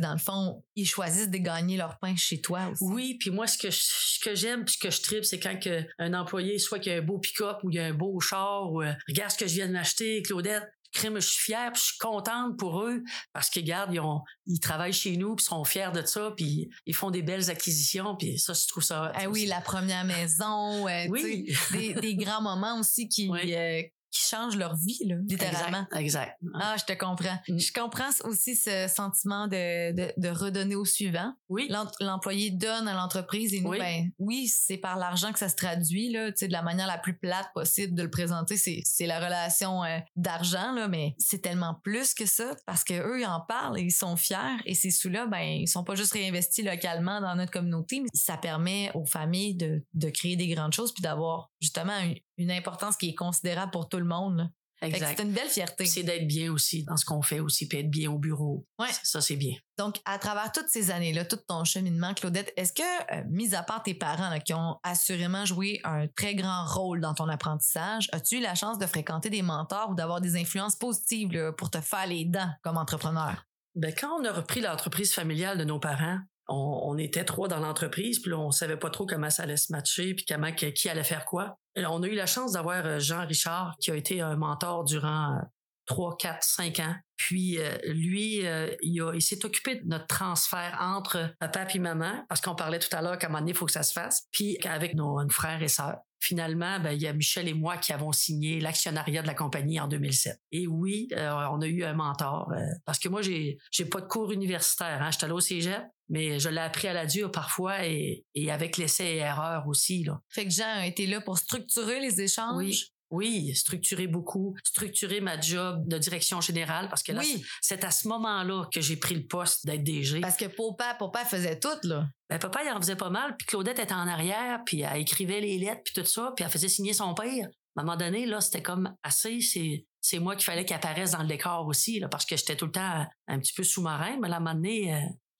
[0.00, 2.84] dans le fond, ils choisissent de gagner leur pain chez toi aussi.
[2.84, 5.58] Oui, puis moi, ce que, ce que j'aime puis ce que je tripe, c'est quand
[5.58, 8.72] que un employé, soit qu'il a un beau pick-up ou il a un beau char
[8.72, 10.64] ou euh, regarde ce que je viens de m'acheter, Claudette.
[10.92, 13.02] Crème, je suis fière, puis je suis contente pour eux
[13.32, 16.70] parce qu'ils regarde, ils, ont, ils travaillent chez nous, puis sont fiers de ça, puis
[16.86, 19.10] ils font des belles acquisitions, puis ça, je trouve ça.
[19.12, 21.52] Ah oui, la première maison, euh, oui.
[21.72, 23.82] des, des, grands moments aussi qui, euh,
[24.14, 25.86] qui changent leur vie, là, littéralement.
[25.96, 26.38] Exact.
[26.54, 27.36] Ah, je te comprends.
[27.48, 27.58] Mm.
[27.58, 31.34] Je comprends aussi ce sentiment de, de, de redonner au suivant.
[31.48, 31.68] Oui.
[32.00, 35.56] L'employé donne à l'entreprise et nous, oui, ben, oui c'est par l'argent que ça se
[35.56, 38.56] traduit, là, tu sais, de la manière la plus plate possible de le présenter.
[38.56, 42.94] C'est, c'est la relation euh, d'argent, là, mais c'est tellement plus que ça parce que
[42.94, 45.96] eux, ils en parlent et ils sont fiers et ces sous-là, ben, ils sont pas
[45.96, 50.46] juste réinvestis localement dans notre communauté, mais ça permet aux familles de, de créer des
[50.46, 54.50] grandes choses puis d'avoir justement une, une importance qui est considérable pour tout le monde.
[54.82, 55.86] C'est une belle fierté.
[55.86, 58.66] C'est d'être bien aussi dans ce qu'on fait aussi, puis être bien au bureau.
[58.78, 58.88] Ouais.
[59.02, 59.54] Ça, c'est bien.
[59.78, 62.82] Donc, à travers toutes ces années-là, tout ton cheminement, Claudette, est-ce que,
[63.14, 67.14] euh, mis à part tes parents qui ont assurément joué un très grand rôle dans
[67.14, 71.52] ton apprentissage, as-tu eu la chance de fréquenter des mentors ou d'avoir des influences positives
[71.56, 73.46] pour te faire les dents comme entrepreneur?
[73.74, 76.18] Ben, quand on a repris l'entreprise familiale de nos parents,
[76.48, 80.14] on, était trois dans l'entreprise, puis on savait pas trop comment ça allait se matcher,
[80.14, 81.58] puis comment qui allait faire quoi.
[81.76, 85.40] On a eu la chance d'avoir euh, Jean Richard, qui a été un mentor durant
[85.86, 86.94] trois, quatre, cinq ans.
[87.16, 92.40] Puis euh, lui, euh, il, s'est occupé de notre transfert entre papa et maman, parce
[92.40, 94.26] qu'on parlait tout à l'heure qu'à un moment donné, il faut que ça se fasse.
[94.32, 95.98] Puis avec nos, frères et sœurs.
[96.20, 99.78] Finalement, ben, il y a Michel et moi qui avons signé l'actionnariat de la compagnie
[99.78, 100.40] en 2007.
[100.52, 102.50] Et oui, euh, on a eu un mentor.
[102.86, 105.02] parce que moi, j'ai j'ai pas de cours universitaire.
[105.02, 105.10] Hein.
[105.10, 108.76] J'étais allé au cégep, mais je l'ai appris à la dure parfois et, et avec
[108.76, 110.04] l'essai et erreur aussi.
[110.04, 110.20] Là.
[110.28, 112.56] Fait que Jean a été là pour structurer les échanges?
[112.56, 112.84] Oui.
[113.10, 117.22] Oui, structurer beaucoup, structurer ma job de direction générale parce que là,
[117.60, 120.20] c'est à ce moment-là que j'ai pris le poste d'être DG.
[120.20, 122.08] Parce que papa, papa faisait tout, là.
[122.28, 125.40] Ben, papa, il en faisait pas mal, puis Claudette était en arrière, puis elle écrivait
[125.40, 127.46] les lettres, puis tout ça, puis elle faisait signer son père.
[127.76, 131.12] À un moment donné, là, c'était comme assez, c'est, c'est moi qu'il fallait qu'il apparaisse
[131.12, 134.18] dans le décor aussi, là, parce que j'étais tout le temps un petit peu sous-marin,
[134.20, 134.98] mais à un moment donné, euh,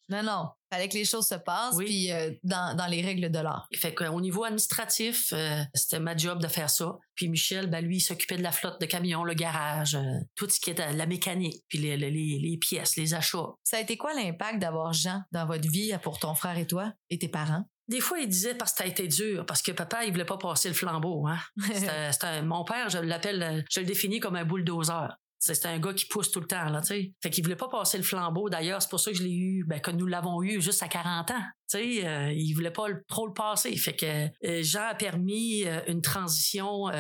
[0.08, 0.48] non, non.
[0.70, 3.68] Fallait que les choses se passent, puis euh, dans, dans, les règles de l'art.
[3.74, 6.98] Fait qu'au niveau administratif, euh, c'était ma job de faire ça.
[7.14, 10.48] Puis Michel, ben lui, il s'occupait de la flotte de camions, le garage, euh, tout
[10.48, 13.54] ce qui était la mécanique, puis les, les, les, pièces, les achats.
[13.62, 16.92] Ça a été quoi l'impact d'avoir Jean dans votre vie pour ton frère et toi
[17.08, 17.64] et tes parents?
[17.86, 20.24] Des fois, il disait parce que ça a été dur, parce que papa, il voulait
[20.24, 21.26] pas passer le flambeau.
[21.26, 21.38] Hein?
[22.10, 25.14] c'était, mon père, je l'appelle, je le définis comme un bulldozer.
[25.52, 27.12] C'était un gars qui pousse tout le temps, là, tu sais.
[27.22, 28.48] Fait qu'il voulait pas passer le flambeau.
[28.48, 30.88] D'ailleurs, c'est pour ça que je l'ai eu, ben, que nous l'avons eu juste à
[30.88, 31.42] 40 ans.
[31.70, 33.74] Tu sais, euh, il voulait pas trop le passer.
[33.76, 36.90] Fait que euh, Jean a permis euh, une transition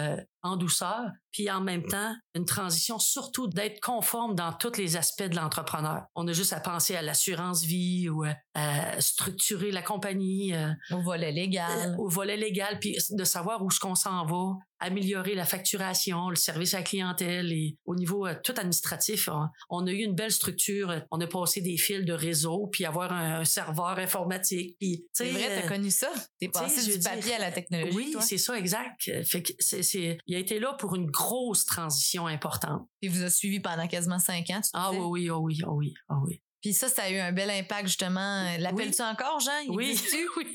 [0.42, 5.22] en douceur, puis en même temps, une transition surtout d'être conforme dans tous les aspects
[5.22, 6.02] de l'entrepreneur.
[6.14, 8.24] On a juste à penser à l'assurance vie ou
[8.54, 10.52] à structurer la compagnie.
[10.90, 11.96] au volet légal.
[11.98, 16.36] au volet légal, puis de savoir où est-ce qu'on s'en va, améliorer la facturation, le
[16.36, 19.30] service à la clientèle et au niveau tout administratif,
[19.70, 20.92] on, a eu une belle structure.
[21.10, 24.53] On a passé des fils de réseau, puis avoir un serveur informatique
[25.12, 26.10] c'est vrai, t'as euh, connu ça.
[26.40, 27.94] T'es passé du papier à la technologie.
[27.96, 29.10] Oui, c'est ça, exact.
[29.24, 32.88] Fait que c'est, il a été là pour une grosse transition importante.
[33.02, 35.72] Il vous a suivi pendant quasiment cinq ans, tu Ah oui, oui, oh oui, oh
[35.74, 36.42] oui, oh oui.
[36.64, 38.56] Puis ça, ça a eu un bel impact, justement.
[38.58, 39.60] L'appelles-tu encore, Jean?
[39.64, 40.00] Il oui.
[40.38, 40.46] oui.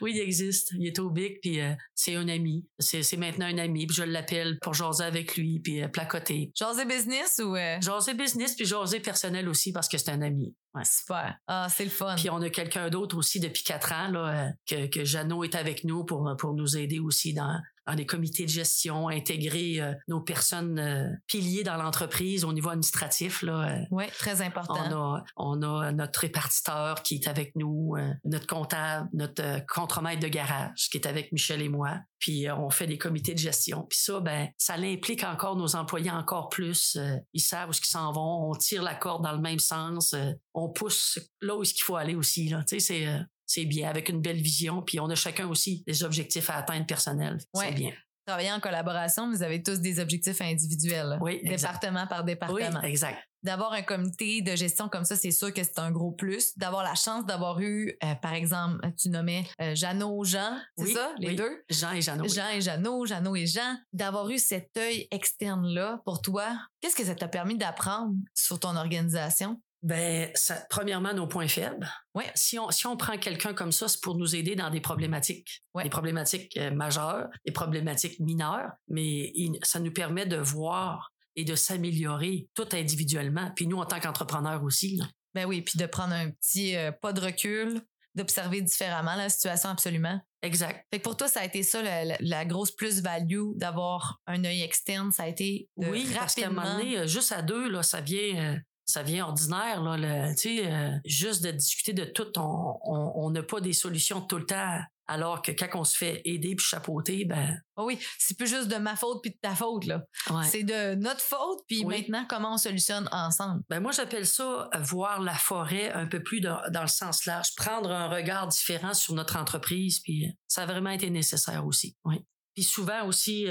[0.00, 0.72] oui, il existe.
[0.76, 2.66] Il est au Bic, puis euh, c'est un ami.
[2.80, 6.50] C'est maintenant un ami, puis je l'appelle pour jaser avec lui, puis euh, placoter.
[6.56, 7.54] Jaser business ou...
[7.54, 7.80] Euh...
[7.80, 10.52] Jaser business, puis jaser personnel aussi, parce que c'est un ami.
[10.74, 10.82] Ouais.
[10.84, 11.38] Super.
[11.46, 12.16] Ah, c'est le fun.
[12.16, 15.54] Puis on a quelqu'un d'autre aussi depuis quatre ans, là, euh, que, que Jeannot est
[15.54, 19.92] avec nous pour, pour nous aider aussi dans, dans les comités de gestion, intégrer euh,
[20.08, 23.42] nos personnes euh, piliers dans l'entreprise au niveau administratif.
[23.42, 23.84] Là, euh.
[23.90, 24.74] oui, très important.
[24.76, 30.28] On a, on a notre répartiteur qui est avec nous, notre comptable, notre contremaître de
[30.28, 31.98] garage qui est avec Michel et moi.
[32.18, 33.86] Puis on fait des comités de gestion.
[33.88, 36.96] Puis ça, ben, ça l'implique encore nos employés encore plus.
[37.32, 38.50] ils savent où ils s'en vont.
[38.50, 40.14] On tire la corde dans le même sens.
[40.54, 42.48] on pousse là où il faut aller aussi.
[42.48, 42.62] Là.
[42.64, 43.06] Tu sais, c'est
[43.52, 46.86] c'est bien, avec une belle vision, puis on a chacun aussi des objectifs à atteindre
[46.86, 47.38] personnels.
[47.54, 47.92] C'est bien.
[48.24, 51.18] Travailler en collaboration, vous avez tous des objectifs individuels.
[51.20, 52.80] Oui, département par département.
[52.80, 53.18] Oui, exact.
[53.42, 56.56] D'avoir un comité de gestion comme ça, c'est sûr que c'est un gros plus.
[56.56, 61.12] D'avoir la chance d'avoir eu, euh, par exemple, tu nommais euh, Jeannot, Jean, c'est ça,
[61.18, 61.64] les deux?
[61.68, 62.28] Jean et Jeannot.
[62.28, 63.76] Jean et Jeannot, Jeannot et Jean.
[63.92, 68.76] D'avoir eu cet œil externe-là pour toi, qu'est-ce que ça t'a permis d'apprendre sur ton
[68.76, 69.60] organisation?
[69.82, 71.90] Ben, ça, premièrement, nos points faibles.
[72.14, 72.30] Ouais.
[72.36, 75.64] Si on, si on prend quelqu'un comme ça, c'est pour nous aider dans des problématiques.
[75.82, 79.32] Des problématiques euh, majeures, des problématiques mineures, mais
[79.64, 83.50] ça nous permet de voir et de s'améliorer tout individuellement.
[83.56, 85.00] Puis nous, en tant qu'entrepreneurs aussi.
[85.34, 87.80] Ben oui, puis de prendre un petit euh, pas de recul,
[88.14, 90.20] d'observer différemment la situation absolument.
[90.42, 90.86] Exact.
[90.92, 91.82] Fait que pour toi, ça a été ça
[92.20, 95.10] la, grosse plus-value d'avoir un œil externe.
[95.10, 97.82] Ça a été de oui, parce qu'à un moment donné, euh, juste à deux, là,
[97.82, 102.30] ça vient ça vient ordinaire là le, tu sais euh, juste de discuter de tout
[102.38, 104.80] on n'a pas des solutions tout le temps.
[105.08, 108.68] Alors que quand on se fait aider puis chapeauter ben oh oui c'est plus juste
[108.68, 110.04] de ma faute puis de ta faute là.
[110.44, 113.62] C'est de notre faute puis maintenant comment on solutionne ensemble?
[113.68, 117.54] Ben moi j'appelle ça euh, voir la forêt un peu plus dans, le sens large
[117.56, 121.96] prendre un regard différent sur notre entreprise puis euh, ça a vraiment été nécessaire aussi
[122.04, 122.24] oui.
[122.54, 123.46] Puis souvent aussi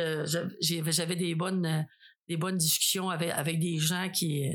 [0.62, 1.86] j'avais des bonnes
[2.30, 4.48] des bonnes discussions avec avec des gens qui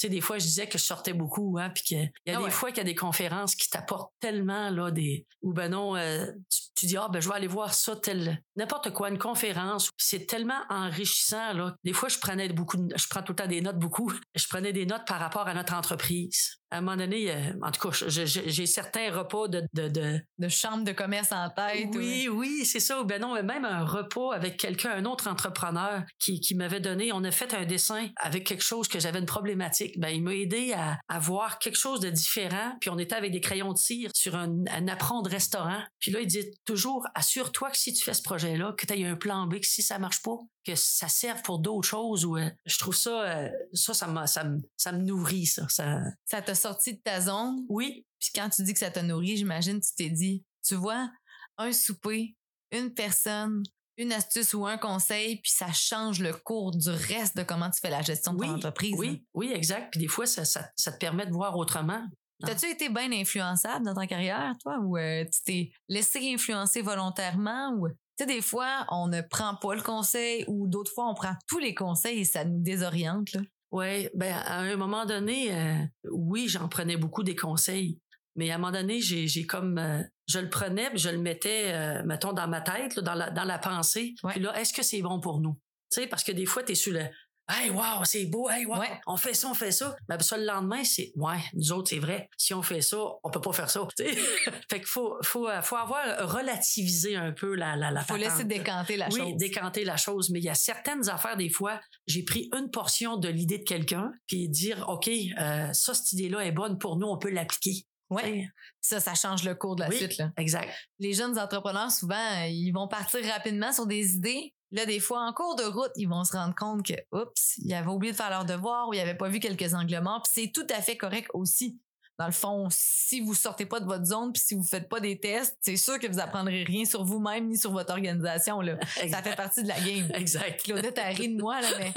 [0.00, 2.44] sais, des fois, je disais que je sortais beaucoup, hein, puis qu'il y a ah
[2.44, 5.96] des fois qu'il y a des conférences qui t'apportent tellement, là, des, ou ben non,
[5.96, 6.26] euh,
[6.74, 9.90] tu, dis, ah, ben, je vais aller voir ça, tel, n'importe quoi, une conférence.
[9.96, 11.74] C'est tellement enrichissant, là.
[11.84, 14.12] Des fois, je prenais beaucoup, je prends tout le temps des notes beaucoup.
[14.34, 17.70] Je prenais des notes par rapport à notre entreprise à un moment donné, euh, en
[17.72, 20.20] tout cas, j'ai certains repas de, de, de...
[20.38, 21.88] De chambre de commerce en tête.
[21.94, 23.02] Oui, oui, c'est ça.
[23.02, 27.22] Ben non, même un repas avec quelqu'un, un autre entrepreneur qui, qui m'avait donné, on
[27.24, 30.72] a fait un dessin avec quelque chose que j'avais une problématique Ben, il m'a aidé
[30.72, 32.76] à, à voir quelque chose de différent.
[32.80, 35.82] Puis on était avec des crayons de cire sur un, un apprend de restaurant.
[35.98, 39.06] Puis là, il dit toujours, assure-toi que si tu fais ce projet-là, que tu aies
[39.06, 42.24] un plan B, que si ça marche pas, que ça serve pour d'autres choses.
[42.24, 44.06] Ou, euh, je trouve ça, euh, ça, ça,
[44.44, 45.66] me- ça me nourrit, ça.
[45.68, 46.00] ça...
[46.24, 47.64] Ça t'a sorti de ta zone?
[47.68, 51.10] Oui, Puis quand tu dis que ça t'a nourri, j'imagine tu t'es dit, tu vois,
[51.58, 52.34] un souper,
[52.72, 53.62] une personne,
[54.00, 57.80] une astuce ou un conseil, puis ça change le cours du reste de comment tu
[57.80, 58.94] fais la gestion de oui, ton entreprise.
[58.94, 58.98] hein.
[58.98, 59.90] oui, oui, exact.
[59.92, 62.02] Puis des fois, ça, ça, ça te permet de voir autrement.
[62.44, 67.74] T'as-tu été bien influençable dans ta carrière, toi, ou euh, tu t'es laissé influencer volontairement,
[67.74, 71.14] ou tu sais, des fois, on ne prend pas le conseil, ou d'autres fois, on
[71.14, 73.40] prend tous les conseils et ça nous désoriente, là?
[73.72, 78.00] Oui, ben à un moment donné, euh, oui, j'en prenais beaucoup des conseils.
[78.36, 81.72] Mais à un moment donné, j'ai, j'ai comme euh, je le prenais, je le mettais,
[81.72, 84.14] euh, mettons, dans ma tête, là, dans la dans la pensée.
[84.22, 84.32] Ouais.
[84.32, 85.54] Puis là, est-ce que c'est bon pour nous?
[85.92, 87.04] Tu sais, parce que des fois, tu es sur le
[87.52, 89.00] Hey, wow, c'est beau, hey, wow, Ouais.
[89.08, 89.96] on fait ça, on fait ça.
[90.08, 92.28] Mais ça, le lendemain, c'est Ouais, nous autres, c'est vrai.
[92.36, 93.80] Si on fait ça, on peut pas faire ça.
[93.98, 98.44] fait qu'il faut, faut, euh, faut avoir relativisé un peu la, la, la Faut laisser
[98.44, 99.36] décanter la oui, chose.
[99.36, 100.30] décanter la chose.
[100.30, 103.64] Mais il y a certaines affaires, des fois, j'ai pris une portion de l'idée de
[103.64, 107.84] quelqu'un, puis dire, OK, euh, ça, cette idée-là est bonne pour nous, on peut l'appliquer.
[108.18, 108.48] Sais,
[108.80, 109.96] Ça, ça change le cours de la Oui.
[109.96, 110.32] suite, là.
[110.36, 110.68] Exact.
[110.98, 114.54] les jeunes entrepreneurs, souvent, ils vont partir rapidement sur des idées.
[114.72, 117.74] Là, des fois, en cours de route, ils vont se rendre compte que, oups, ils
[117.74, 120.22] avaient oublié de faire leur devoir ou ils n'avaient pas vu quelques angles morts.
[120.22, 121.78] Puis c'est tout à fait correct aussi.
[122.20, 125.00] Dans le fond, si vous sortez pas de votre zone puis si vous faites pas
[125.00, 128.60] des tests, c'est sûr que vous apprendrez rien sur vous-même ni sur votre organisation.
[128.60, 128.76] Là.
[129.10, 130.10] Ça fait partie de la game.
[130.12, 130.62] Exact.
[130.62, 131.94] Claudette a ri de moi, là, mais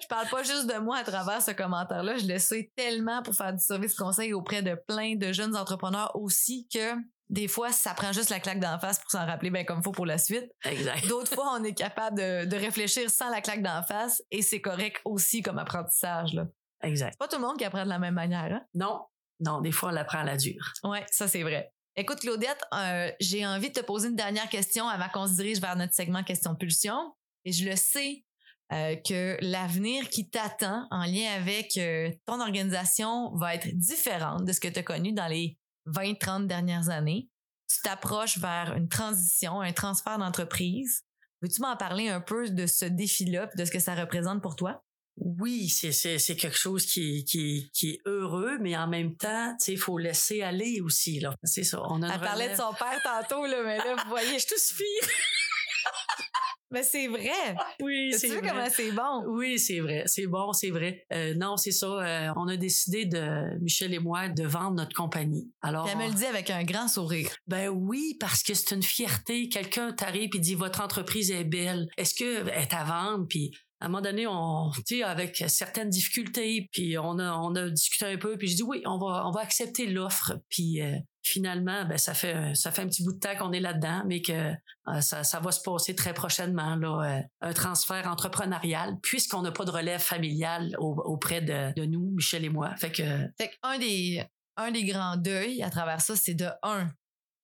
[0.00, 2.16] je parle pas juste de moi à travers ce commentaire-là.
[2.16, 6.16] Je le sais tellement pour faire du service conseil auprès de plein de jeunes entrepreneurs
[6.16, 6.94] aussi que
[7.28, 9.92] des fois, ça prend juste la claque d'en face pour s'en rappeler bien comme faut
[9.92, 10.50] pour la suite.
[10.64, 11.06] Exact.
[11.06, 14.62] D'autres fois, on est capable de, de réfléchir sans la claque d'en face et c'est
[14.62, 16.32] correct aussi comme apprentissage.
[16.32, 16.46] Là.
[16.82, 17.12] Exact.
[17.12, 18.52] C'est pas tout le monde qui apprend de la même manière.
[18.52, 18.62] Hein?
[18.74, 19.00] Non,
[19.40, 20.72] non, des fois, on l'apprend à la dure.
[20.82, 21.72] Ouais, ça c'est vrai.
[21.96, 25.60] Écoute, Claudette, euh, j'ai envie de te poser une dernière question avant qu'on se dirige
[25.60, 27.14] vers notre segment question-pulsion.
[27.44, 28.24] Et je le sais
[28.72, 34.52] euh, que l'avenir qui t'attend en lien avec euh, ton organisation va être différent de
[34.52, 35.56] ce que tu as connu dans les
[35.86, 37.28] 20-30 dernières années.
[37.68, 41.02] Tu t'approches vers une transition, un transfert d'entreprise.
[41.42, 44.82] Veux-tu m'en parler un peu de ce défi-là, de ce que ça représente pour toi?
[45.16, 49.16] Oui, c'est, c'est, c'est quelque chose qui, est- qui, qui est heureux, mais en même
[49.16, 51.34] temps, tu sais, il faut laisser aller aussi, là.
[51.44, 51.80] C'est ça.
[51.88, 54.58] On a Elle parlait de son père tantôt, là, mais là, vous voyez, Je te
[54.58, 54.84] suis.
[56.70, 57.30] mais c'est vrai.
[57.80, 58.48] Oui, c'est vrai.
[58.48, 59.22] comment c'est bon?
[59.28, 60.02] Oui, c'est vrai.
[60.06, 61.06] C'est bon, c'est vrai.
[61.12, 61.86] Euh, non, c'est ça.
[61.86, 65.52] euh, on a décidé de, Michel et moi, de vendre notre compagnie.
[65.62, 67.30] Alors, elle me le dit avec un grand sourire.
[67.46, 69.48] ben oui, parce que c'est une fierté.
[69.48, 71.86] Quelqu'un t'arrive et dit votre entreprise est belle.
[71.96, 73.26] Est-ce que elle est à vendre?
[73.28, 73.52] Puis
[73.84, 77.68] à un moment donné, on, tu sais, avec certaines difficultés, puis on a, on a
[77.68, 80.38] discuté un peu, puis je dis oui, on va, on va accepter l'offre.
[80.48, 83.60] Puis euh, finalement, ben ça fait, ça fait un petit bout de temps qu'on est
[83.60, 88.06] là-dedans, mais que euh, ça, ça va se passer très prochainement là, euh, un transfert
[88.06, 92.74] entrepreneurial, puisqu'on n'a pas de relève familiale au- auprès de, de nous, Michel et moi.
[92.76, 93.02] Fait que
[93.38, 94.24] Fait qu'un des,
[94.56, 96.88] un des grands deuils à travers ça, c'est de un,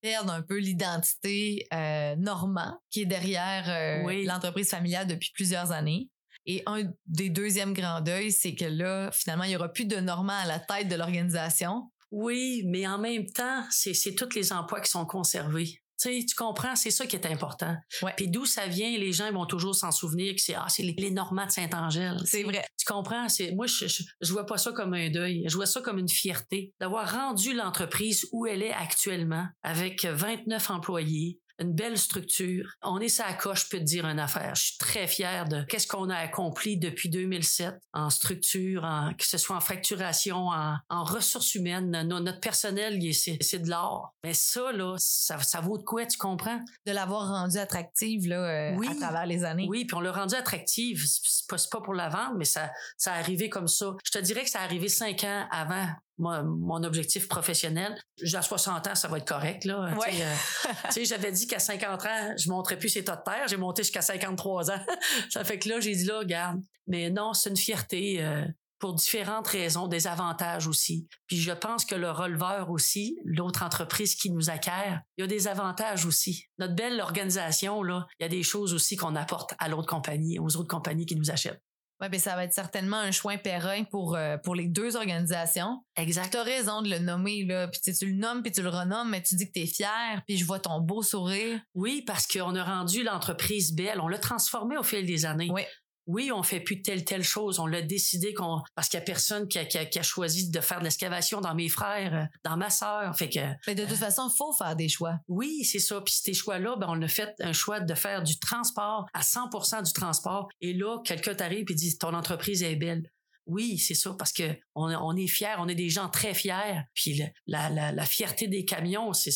[0.03, 4.25] perdre un peu l'identité euh, Normand qui est derrière euh, Oui.
[4.25, 6.09] l'entreprise familiale depuis plusieurs années.
[6.51, 9.95] Et un des deuxièmes grands deuils, c'est que là, finalement, il n'y aura plus de
[9.99, 11.93] Normand à la tête de l'organisation.
[12.11, 15.81] Oui, mais en même temps, c'est, tous les emplois qui sont conservés.
[16.03, 17.77] Tu comprends, c'est ça qui est important.
[18.03, 18.15] Ouais.
[18.17, 21.11] Puis d'où ça vient, les gens vont toujours s'en souvenir que c'est ah, c'est les,
[21.13, 22.17] Normands de Saint-Angèle.
[22.25, 22.65] C'est vrai.
[22.77, 25.67] Tu comprends, c'est moi je, je je vois pas ça comme un deuil, je vois
[25.67, 31.73] ça comme une fierté d'avoir rendu l'entreprise où elle est actuellement avec 29 employés, une
[31.73, 32.71] belle structure.
[32.83, 34.55] On est sa coche, je peux te dire une affaire.
[34.55, 39.25] Je suis très fier de qu'est-ce qu'on a accompli depuis 2007 en structure, en, que
[39.27, 41.91] ce soit en facturation, en, en ressources humaines.
[42.09, 44.15] No- notre personnel, c'est de l'or.
[44.25, 46.61] Mais ça, là, ça, ça vaut de quoi, tu comprends?
[46.87, 48.89] De l'avoir rendu attractive là, euh, Oui.
[48.89, 49.67] à travers les années.
[49.69, 51.05] Oui, puis on l'a rendu attractive.
[51.07, 53.95] C'est pas, pas pour la vente, mais ça, ça a arrivé comme ça.
[54.05, 55.87] Je te dirais que ça a arrivé cinq ans avant
[56.21, 57.97] mon, mon objectif professionnel.
[58.23, 59.93] J'ai à 60 ans, ça va être correct, là.
[59.97, 60.11] Ouais.
[60.11, 63.49] Tu sais, euh, j'avais dit qu'à 50 ans, je monterais plus ces tas de terre.
[63.49, 64.85] J'ai monté jusqu'à 53 ans.
[65.31, 66.61] ça fait que là, j'ai dit là, regarde.
[66.87, 68.23] Mais non, c'est une fierté.
[68.23, 68.45] euh,
[68.81, 71.07] pour différentes raisons, des avantages aussi.
[71.27, 75.27] Puis je pense que le releveur aussi, l'autre entreprise qui nous acquiert, il y a
[75.27, 76.47] des avantages aussi.
[76.59, 80.39] Notre belle organisation, là, il y a des choses aussi qu'on apporte à l'autre compagnie,
[80.39, 81.63] aux autres compagnies qui nous achètent.
[82.01, 85.85] Ouais, ben ça va être certainement un choix périn pour, euh, pour les deux organisations.
[85.97, 86.31] Exact.
[86.31, 87.69] Tu as raison de le nommer, là.
[87.69, 90.23] Puis tu le nommes, puis tu le renommes, mais tu dis que tu es fier,
[90.27, 91.61] puis je vois ton beau sourire.
[91.75, 94.01] Oui, parce qu'on a rendu l'entreprise belle.
[94.01, 95.51] On l'a transformée au fil des années.
[95.53, 95.63] Oui.
[96.07, 97.59] Oui, on fait plus telle telle chose.
[97.61, 100.03] On l'a décidé qu'on parce qu'il y a personne qui a, qui, a, qui a,
[100.03, 103.17] choisi de faire de l'excavation dans mes frères, euh, dans ma sœur.
[103.17, 103.41] Fait que.
[103.67, 105.19] Mais de toute façon, il faut faire des choix.
[105.29, 106.01] Oui, c'est ça.
[106.01, 109.85] Puis ces choix-là, ben on a fait un choix de faire du transport à 100%
[109.85, 110.49] du transport.
[110.61, 113.11] Et là, quelqu'un t'arrive et dit ton entreprise est belle.
[113.47, 116.83] Oui, c'est ça, parce que on, on est fiers, on est des gens très fiers.
[116.95, 119.33] Puis le, la, la, la, fierté des camions, c'est,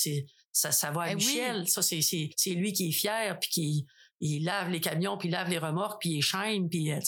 [0.53, 1.63] ça, ça va à Eh Michel.
[1.63, 1.69] oui.
[1.69, 3.87] Ça, c'est lui qui est fier, puis qui
[4.21, 6.99] il lave les camions, puis il lave les remorques, puis il chaîne, puis euh,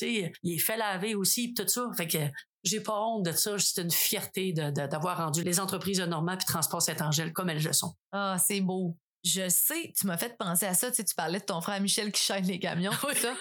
[0.43, 1.89] il est fait laver aussi, puis tout ça.
[1.97, 2.19] Fait que
[2.65, 3.59] j'ai pas honte de ça.
[3.59, 7.73] C'est une fierté d'avoir rendu les entreprises de Normand puis Transport Saint-Angèle comme elles le
[7.73, 7.95] sont.
[8.13, 8.97] Ah, c'est beau.
[9.27, 10.89] Je sais, tu m'as fait penser à ça.
[10.91, 13.35] Tu sais, tu parlais de ton frère Michel qui chaîne les camions, tout ça.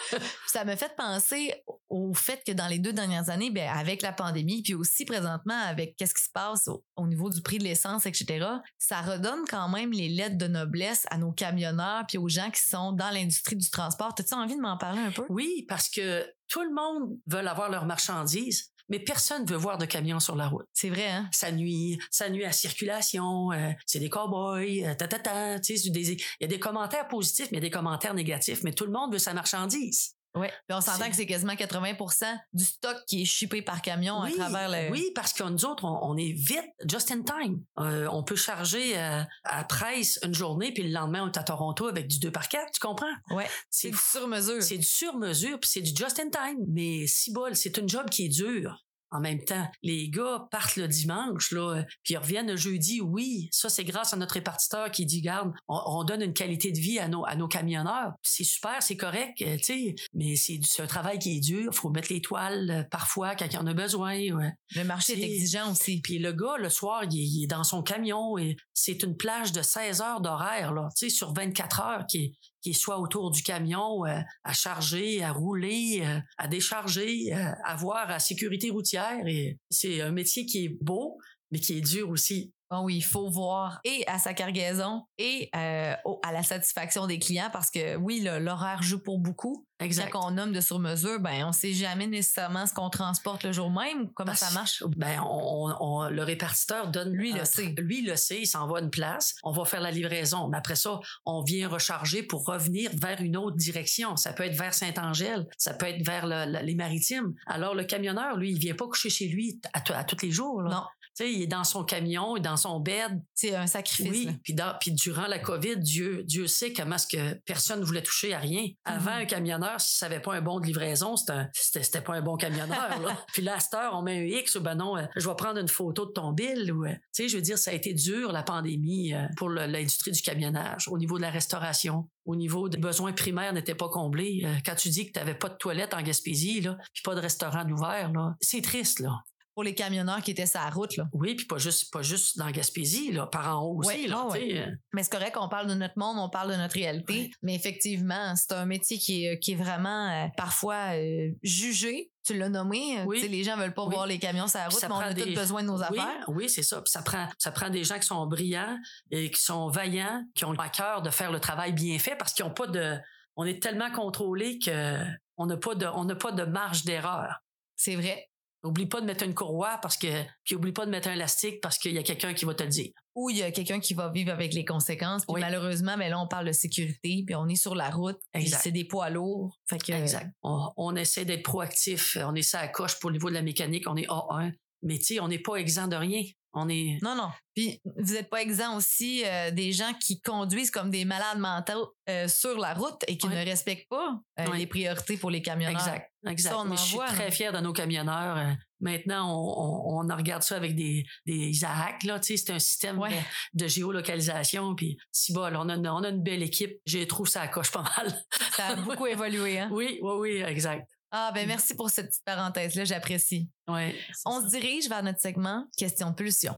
[0.47, 1.53] ça m'a fait penser
[1.89, 5.59] au fait que dans les deux dernières années, ben, avec la pandémie, puis aussi présentement
[5.67, 8.47] avec qu'est-ce qui se passe au, au niveau du prix de l'essence, etc.,
[8.79, 12.61] ça redonne quand même les lettres de noblesse à nos camionneurs puis aux gens qui
[12.61, 14.13] sont dans l'industrie du transport.
[14.17, 15.25] As-tu envie de m'en parler un peu?
[15.29, 19.85] Oui, parce que tout le monde veut avoir leurs marchandises, mais personne veut voir de
[19.85, 20.67] camions sur la route.
[20.73, 21.29] C'est vrai, hein?
[21.31, 25.59] Ça nuit, ça nuit à la circulation, euh, c'est des cow-boys, euh, ta, ta, ta,
[25.59, 28.63] tu sais, il y a des commentaires positifs, mais il y a des commentaires négatifs,
[28.63, 30.14] mais tout le monde veut sa marchandise.
[30.35, 30.51] Ouais.
[30.67, 34.33] Puis on s'entend que c'est quasiment 80% du stock qui est shippé par camion oui,
[34.33, 34.91] à travers le.
[34.91, 37.63] oui, parce que nous autres, on, on est vite, just in time.
[37.79, 41.43] Euh, on peut charger euh, à presse une journée, puis le lendemain, on est à
[41.43, 43.13] Toronto avec du 2 par 4 tu comprends?
[43.29, 43.47] Ouais.
[43.69, 44.61] C'est du sur mesure.
[44.61, 46.63] C'est du sur-mesure, puis c'est du just in time.
[46.67, 48.84] Mais si bol, c'est une job qui est dure.
[49.11, 53.01] En même temps, les gars partent le dimanche, là, euh, puis ils reviennent le jeudi.
[53.01, 56.71] Oui, ça, c'est grâce à notre répartiteur qui dit, garde, on, on donne une qualité
[56.71, 58.13] de vie à nos, à nos camionneurs.
[58.21, 61.73] C'est super, c'est correct, euh, tu sais, mais c'est un travail qui est dur.
[61.73, 64.15] faut mettre les toiles euh, parfois quand il y en a besoin.
[64.15, 64.51] ouais.
[64.75, 66.01] Le marché est exigeant aussi.
[66.01, 69.15] Puis le gars, le soir, il est, il est dans son camion et c'est une
[69.15, 72.33] plage de 16 heures d'horaire, là, tu sais, sur 24 heures qui est,
[72.65, 77.75] qui soit autour du camion, euh, à charger, à rouler, euh, à décharger, euh, à
[77.75, 79.27] voir à sécurité routière.
[79.27, 81.19] Et c'est un métier qui est beau,
[81.51, 82.54] mais qui est dur aussi.
[82.71, 87.19] Oui, il faut voir et à sa cargaison et euh, au- à la satisfaction des
[87.19, 89.65] clients parce que oui, l'horaire joue pour beaucoup.
[89.79, 90.09] Exact.
[90.11, 93.69] Quand on nomme de sur-mesure, ben on sait jamais nécessairement ce qu'on transporte le jour
[93.69, 94.83] même ou comment Parce- ça marche.
[94.95, 97.11] Ben, on, on- on- le répartiteur donne.
[97.13, 97.73] Lui, le sait.
[97.77, 98.39] Lui, il le sait.
[98.41, 99.35] Il s'en va à une place.
[99.43, 100.47] On va faire la livraison.
[100.47, 104.15] Mais après ça, on vient recharger pour revenir vers une autre direction.
[104.15, 105.45] Ça peut être vers Saint-Angèle.
[105.57, 107.33] Ça peut être vers le- le- les maritimes.
[107.45, 110.61] Alors, le camionneur, lui, il vient pas coucher chez lui à, tous les jours.
[110.61, 110.69] Là.
[110.69, 110.83] Non,
[111.23, 113.21] sais, il est dans son camion, il est dans son bed.
[113.33, 114.09] c'est un sacrifice.
[114.09, 114.29] Oui.
[114.43, 118.01] Puis, dans- puis durant la COVID, Dieu, Dieu sait comment est-ce que personne ne voulait
[118.03, 118.67] toucher à rien.
[118.85, 119.21] Avant, Mhm.
[119.21, 122.99] un camionneur, s'il savait pas un bon de livraison, c'était pas un bon camionneur.
[123.01, 123.17] là.
[123.33, 125.35] puis là, à cette heure, on met un X, ou ben non, euh, je vais
[125.35, 126.71] prendre une photo de ton bill.
[126.71, 129.49] Ou, euh, tu sais, je veux dire, ça a été dur, la pandémie, euh, pour
[129.49, 133.89] l'industrie du camionnage, au niveau de la restauration, au niveau des besoins primaires n'étaient pas
[133.89, 134.47] comblés.
[134.65, 137.19] Quand tu dis que tu n'avais pas de toilette en Gaspésie, là, puis pas de
[137.21, 139.21] restaurant ouvert, là, c'est triste, là.
[139.55, 141.07] Pour les camionneurs qui étaient sur la route, là.
[141.13, 144.27] Oui, puis pas juste, pas juste dans Gaspésie, là, par en haut aussi, Ouais, là,
[144.35, 147.13] euh, Mais c'est correct qu'on parle de notre monde, on parle de notre réalité.
[147.13, 147.31] Ouais.
[147.41, 152.11] Mais effectivement, c'est un métier qui est, qui est vraiment euh, parfois euh, jugé.
[152.25, 153.01] Tu l'as nommé.
[153.05, 153.25] Oui.
[153.29, 153.93] Les gens veulent pas Oui.
[153.93, 155.77] voir les camions sur la route, Ça mais on a tous des- besoin de nos
[155.77, 156.25] Oui, affaires.
[156.27, 156.81] oui, c'est ça.
[156.81, 158.77] Puis ça prend, ça prend des gens qui sont brillants
[159.11, 162.33] et qui sont vaillants, qui ont à cœur de faire le travail bien fait parce
[162.33, 162.97] qu'ils ont pas de,
[163.37, 164.97] on est tellement contrôlé que
[165.37, 167.41] on n'a pas de, on n'a pas de marge d'erreur.
[167.77, 168.27] C'est vrai.
[168.65, 170.07] Oublie pas de mettre une courroie parce que,
[170.43, 172.63] puis oublie pas de mettre un élastique parce qu'il y a quelqu'un qui va te
[172.63, 172.91] le dire.
[173.15, 175.23] Ou il y a quelqu'un qui va vivre avec les conséquences.
[175.25, 175.41] Puis Oui.
[175.41, 178.17] malheureusement, mais là, on parle de sécurité, puis on est sur la route.
[178.45, 179.57] C'est des poids lourds.
[179.69, 180.29] Fait que, Exact.
[180.43, 182.17] On, on essaie d'être proactif.
[182.21, 183.85] On est ça à coche pour le niveau de la mécanique.
[183.87, 184.51] On est A1.
[184.83, 186.21] Mais tu sais, on n'est pas exempt de rien.
[186.57, 187.29] On est, Non, non.
[187.53, 191.91] Puis vous n'êtes pas exempt aussi euh, des gens qui conduisent comme des malades mentaux
[192.09, 193.35] euh, sur la route et qui Oui.
[193.35, 194.59] ne respectent pas euh, Oui.
[194.59, 195.75] les priorités pour les camionneurs.
[195.81, 196.51] Exact, exact.
[196.53, 198.37] Ça, on en je suis voit, très fier de nos camionneurs.
[198.37, 202.53] Euh, maintenant, on, on, on regarde ça avec des, des Isaac, là, tu sais, c'est
[202.53, 203.09] un système Ouais.
[203.53, 204.75] de, de géolocalisation.
[204.75, 206.77] Puis, si bol, on a, une- on a une belle équipe.
[206.85, 208.23] Je trouve ça coche pas mal.
[208.55, 209.59] Ça a beaucoup évolué.
[209.59, 209.69] Hein?
[209.71, 210.87] oui, oui, oui, exact.
[211.11, 213.49] Ah, ben merci pour cette petite parenthèse-là, j'apprécie.
[213.69, 213.95] Ouais,
[214.25, 216.55] On se dirige vers notre segment Question pulsion.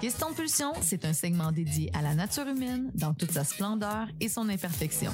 [0.00, 4.06] Question de pulsion, c'est un segment dédié à la nature humaine dans toute sa splendeur
[4.20, 5.10] et son imperfection.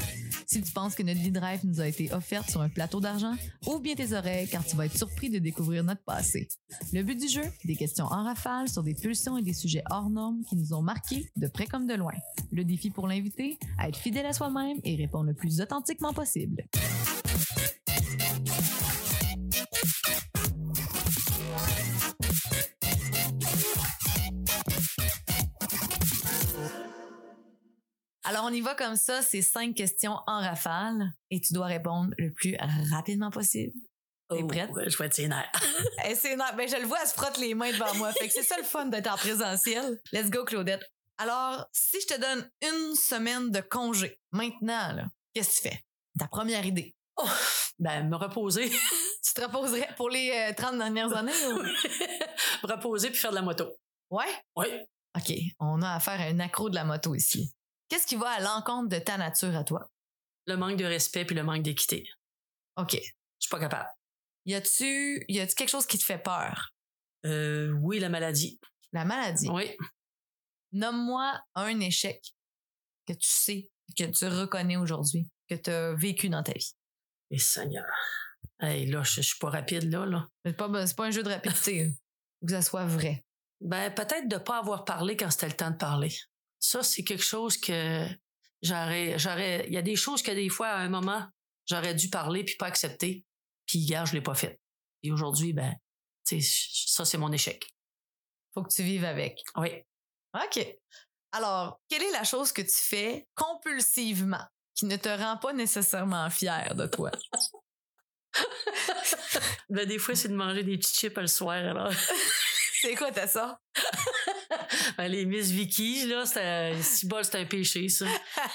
[0.47, 3.35] Si tu penses que notre vie drive nous a été offerte sur un plateau d'argent,
[3.67, 6.49] ouvre bien tes oreilles car tu vas être surpris de découvrir notre passé.
[6.93, 10.11] Le but du jeu, des questions en rafale sur des pulsions et des sujets hors
[10.11, 12.13] normes qui nous ont marqués de près comme de loin.
[12.53, 16.63] Le défi pour l'invité, être fidèle à soi-même et répondre le plus authentiquement possible.
[28.25, 29.23] Alors, on y va comme ça.
[29.23, 32.57] C'est cinq questions en rafale et tu dois répondre le plus
[32.91, 33.73] rapidement possible.
[34.31, 34.71] T'es Oh, prête?
[34.87, 35.51] Je vais être sénère.
[36.07, 36.57] Eh, c'est énorme.
[36.57, 38.13] Ben, je le vois, elle se frotte les mains devant moi.
[38.13, 40.01] Fait que c'est ça le fun d'être en présentiel.
[40.13, 40.83] Let's go, Claudette.
[41.19, 44.97] Alors, si je te donne une semaine de congé, maintenant,
[45.33, 45.85] qu'est-ce que tu fais?
[46.19, 46.95] Ta première idée?
[47.79, 48.71] Ben, me reposer.
[49.27, 51.33] Tu te reposerais pour les euh, 30 dernières années?
[51.49, 51.63] Ou...
[51.63, 53.67] me reposer puis faire de la moto.
[54.11, 54.27] Ouais?
[54.55, 54.67] Oui.
[55.17, 55.33] OK.
[55.61, 57.51] On a affaire à un accro de la moto ici.
[57.95, 59.89] Qu'est-ce qui va à l'encontre de ta nature à toi?
[60.49, 62.05] Le manque de respect puis le manque d'équité.
[62.77, 62.95] OK.
[62.95, 62.99] Je
[63.39, 63.89] suis pas capable.
[64.47, 66.75] Y a-tu y a-tu quelque chose qui te fait peur?
[67.25, 68.59] Euh, oui, la maladie.
[68.91, 69.49] La maladie.
[69.49, 69.77] Oui.
[70.73, 72.35] Nomme-moi un échec
[73.07, 76.75] que tu sais, que tu reconnais aujourd'hui, que tu as vécu dans ta vie.
[77.31, 77.87] Et Seigneur.
[78.59, 80.29] Hey, là, je, je suis pas rapide, là, là.
[80.45, 81.93] C'est pas, c'est pas un jeu de rapidité.
[82.41, 83.25] Faut que ça soit vrai.
[83.61, 86.13] Ben, peut-être de pas avoir parlé quand c'était le temps de parler.
[86.65, 88.07] Ça, c'est quelque chose que
[88.63, 91.29] j'aurais, j'aurais, il y a des choses que des fois, à un moment,
[91.67, 93.27] j'aurais dû parler puis pas accepter.
[93.67, 94.59] Puis, hier, je l'ai pas fait.
[95.03, 95.75] Et aujourd'hui, ben,
[96.25, 97.71] ça, c'est mon échec.
[98.55, 99.43] Faut que tu vives avec.
[99.57, 99.83] Oui.
[100.35, 100.67] OK.
[101.33, 106.31] Alors, quelle est la chose que tu fais compulsivement qui ne te rend pas nécessairement
[106.31, 107.11] fier de toi?
[109.69, 111.93] Ben, des fois, c'est de manger des petits chips le soir, alors.
[112.81, 113.61] c'est quoi t'as ça?
[114.97, 118.07] Ben, les Miss Vicky, là, c'était, si bol, c'était un péché, ça.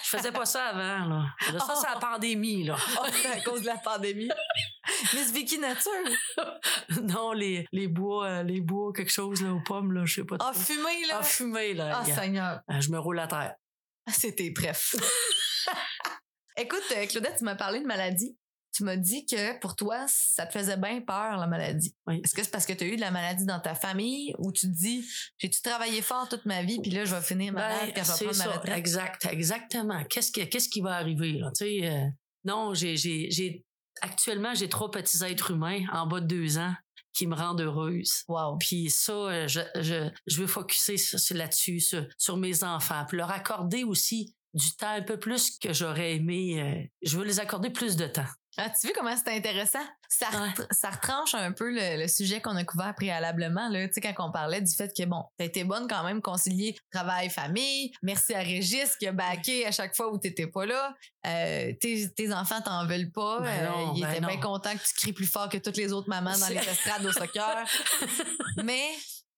[0.04, 1.26] Je faisais pas ça avant, là.
[1.54, 2.78] Là, ça, c'est la pandémie, là.
[2.98, 4.30] Oh, à cause de la pandémie.
[5.14, 5.92] Miss Vicky Nature.
[7.04, 10.24] non, les, les bois, euh, les bois, quelque chose, là, aux pommes, là, je sais
[10.24, 10.38] pas.
[10.40, 10.62] Ah, trop.
[10.62, 11.18] fumé, là.
[11.20, 12.02] Ah, fumé, là.
[12.02, 12.06] Ah.
[12.06, 12.62] Seigneur.
[12.68, 13.56] Ah, je me roule à terre.
[14.08, 14.96] Ah, C'était bref.
[16.58, 18.38] Écoute, euh, Claudette, tu m'as parlé de maladie.
[18.72, 21.96] Tu m'as dit que pour toi, ça te faisait bien peur, la maladie.
[22.08, 22.22] Oui.
[22.24, 24.52] Est-ce que c'est parce que tu as eu de la maladie dans ta famille ou
[24.52, 25.06] tu te dis,
[25.38, 28.26] j'ai-tu travaillé fort toute ma vie, puis là, je vais finir malade Ben, quand je
[28.26, 28.78] vais prendre ma retraite?
[28.78, 30.04] exact, exactement.
[30.06, 31.52] Qu'est-ce qui, qu'est-ce qui va arriver, là?
[31.58, 32.06] Tu sais, euh,
[32.46, 33.66] non, j'ai, j'ai, j'ai,
[34.02, 36.74] actuellement, j'ai trois petits êtres humains en bas de deux ans
[37.12, 38.24] qui me rendent heureuse.
[38.28, 38.58] Wow.
[38.60, 40.96] Puis ça, euh, je, je, je veux focuser
[41.32, 45.74] là-dessus, sur, sur mes enfants, puis leur accorder aussi du temps un peu plus que
[45.74, 46.62] j'aurais aimé.
[46.62, 48.26] euh, je veux les accorder plus de temps.
[48.62, 49.80] Ah, tu vois comment c'est intéressant?
[50.08, 50.66] Ça, Ouais.
[50.72, 53.88] ça retranche un peu le, le sujet qu'on a couvert préalablement, là.
[53.88, 56.76] Tu sais, quand on parlait du fait que, bon, t'as été bonne quand même concilier
[56.92, 57.92] travail, famille.
[58.02, 60.94] Merci à Régis qui a baqué à chaque fois où t'étais pas là.
[61.28, 63.40] Euh, tes, tes enfants t'en veulent pas.
[63.42, 64.42] Ben Euh, non, ils ben étaient bien non.
[64.42, 67.12] contents que tu cries plus fort que toutes les autres mamans dans les estrades au
[67.12, 67.66] soccer.
[68.64, 68.84] Mais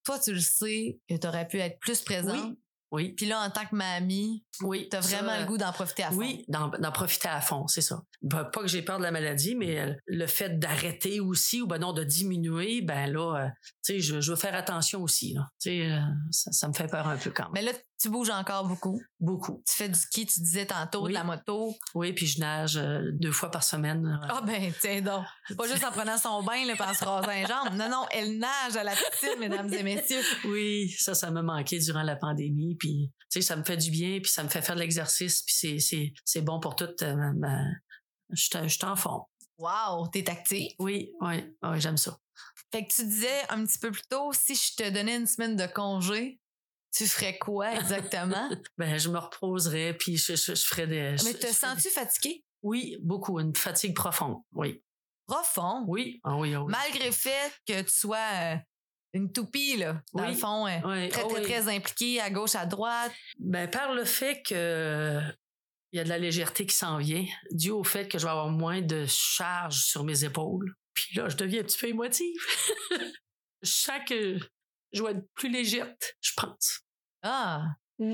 [0.06, 2.36] toi, tu le sais que t'aurais pu être plus présente.
[2.50, 2.60] Oui,
[2.92, 4.88] Puis là, en tant que mamie, oui.
[4.90, 6.18] t'as vraiment le goût d'en profiter à fond.
[6.18, 8.04] Oui, d'en, profiter à fond, c'est ça.
[8.30, 11.68] Pas, pas que j'ai peur de la maladie, mais euh, le fait d'arrêter aussi ou
[11.68, 13.48] ben non de diminuer, ben là, euh,
[13.84, 15.34] tu sais, je, je veux faire attention aussi.
[15.34, 15.48] Là.
[15.60, 16.00] Tu sais, euh,
[16.32, 17.54] ça, ça me fait peur un peu quand même.
[17.54, 17.72] Mais là,
[18.02, 19.02] tu bouges encore beaucoup?
[19.20, 19.64] Beaucoup.
[19.68, 21.10] Tu fais du ski, tu disais tantôt, Oui.
[21.12, 21.76] de la moto.
[21.94, 24.06] Oui, puis je nage euh, deux fois par semaine.
[24.06, 25.26] euh, Ah ben, tiens donc.
[25.58, 27.74] Pas juste en prenant son bain, là, puis en se rasant les jambes.
[27.76, 30.22] Non, non, elle nage à la piscine, mesdames et messieurs.
[30.46, 32.76] Oui, ça, ça m'a manqué durant la pandémie.
[32.80, 35.44] Puis, tu sais, ça me fait du bien, puis ça me fait faire de l'exercice,
[35.44, 37.32] puis c'est, c'est, c'est bon pour toute euh, ma...
[37.34, 37.66] ma-
[38.32, 39.24] Je suis- je suis en forme.
[39.58, 40.72] Wow, t'es active.
[40.80, 42.18] Oui, oui, oui, j'aime ça.
[42.72, 45.56] Fait que tu disais un petit peu plus tôt, si je te donnais une semaine
[45.56, 46.40] de congé,
[46.94, 48.50] tu ferais quoi exactement?
[48.78, 51.16] Ben, je me reposerais, puis je, je, je ferais des...
[51.24, 52.44] Mais je- te sens-tu fatigué?
[52.64, 53.40] Oui, beaucoup.
[53.40, 54.38] Une fatigue profonde.
[54.54, 54.84] Oui.
[55.28, 55.84] Profond.
[55.88, 56.20] Oui.
[56.24, 56.72] Ah oui, ah oui.
[56.72, 58.56] Malgré le fait que tu sois euh,
[59.14, 60.32] une toupie, là, dans Oui.
[60.32, 63.12] le fond, euh, Oui, très, ah très, très impliquée à gauche, à droite?
[63.40, 65.20] Ben, par le fait que
[65.94, 68.30] il y a de la légèreté qui s'en vient, dû au fait que je vais
[68.32, 70.74] avoir moins de charge sur mes épaules.
[70.94, 72.42] Puis là, je deviens un petit peu émotive.
[73.62, 74.38] je sens que
[74.94, 76.82] je vais être plus légère, je pense.
[77.24, 77.66] Ah!
[78.00, 78.14] Mm.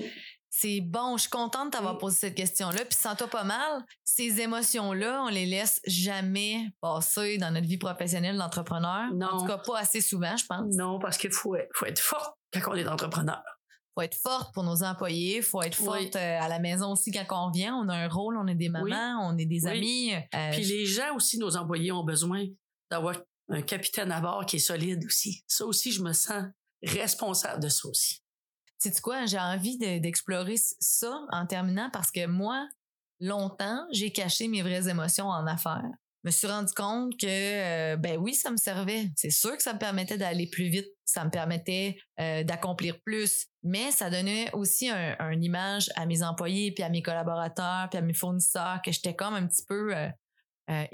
[0.49, 1.99] C'est bon, je suis contente de t'avoir Mm.
[1.99, 2.83] posé cette question-là.
[2.85, 3.83] Puis sens-toi pas mal.
[4.03, 9.13] Ces émotions-là, on les laisse jamais passer dans notre vie professionnelle d'entrepreneur.
[9.13, 9.27] Non.
[9.27, 10.73] En tout cas, pas assez souvent, je pense.
[10.75, 13.43] Non, parce qu'il faut, faut être forte quand on est entrepreneur.
[13.93, 15.41] Faut être forte pour nos employés.
[15.43, 15.85] Faut être Oui.
[15.85, 17.75] forte euh, à la maison aussi quand on vient.
[17.75, 19.27] On a un rôle, on est des mamans, Oui.
[19.33, 19.69] on est des Oui.
[19.69, 20.13] amis.
[20.35, 22.45] Euh, Puis les gens aussi, nos employés, ont besoin
[22.91, 23.15] d'avoir
[23.49, 25.43] un capitaine à bord qui est solide aussi.
[25.47, 26.45] Ça aussi, je me sens
[26.83, 28.23] responsable de ça aussi.
[28.79, 29.25] Sais-tu quoi?
[29.25, 32.67] J'ai envie de- d'explorer ça en terminant parce que moi,
[33.19, 35.89] longtemps, j'ai caché mes vraies émotions en affaires.
[36.23, 39.09] Je me suis rendu compte que, euh, ben oui, ça me servait.
[39.15, 40.87] C'est sûr que ça me permettait d'aller plus vite.
[41.05, 43.47] Ça me permettait euh, d'accomplir plus.
[43.63, 48.01] Mais ça donnait aussi un, image à mes employés, puis à mes collaborateurs, puis à
[48.01, 50.09] mes fournisseurs, que j'étais comme un petit peu euh,
[50.69, 50.85] euh,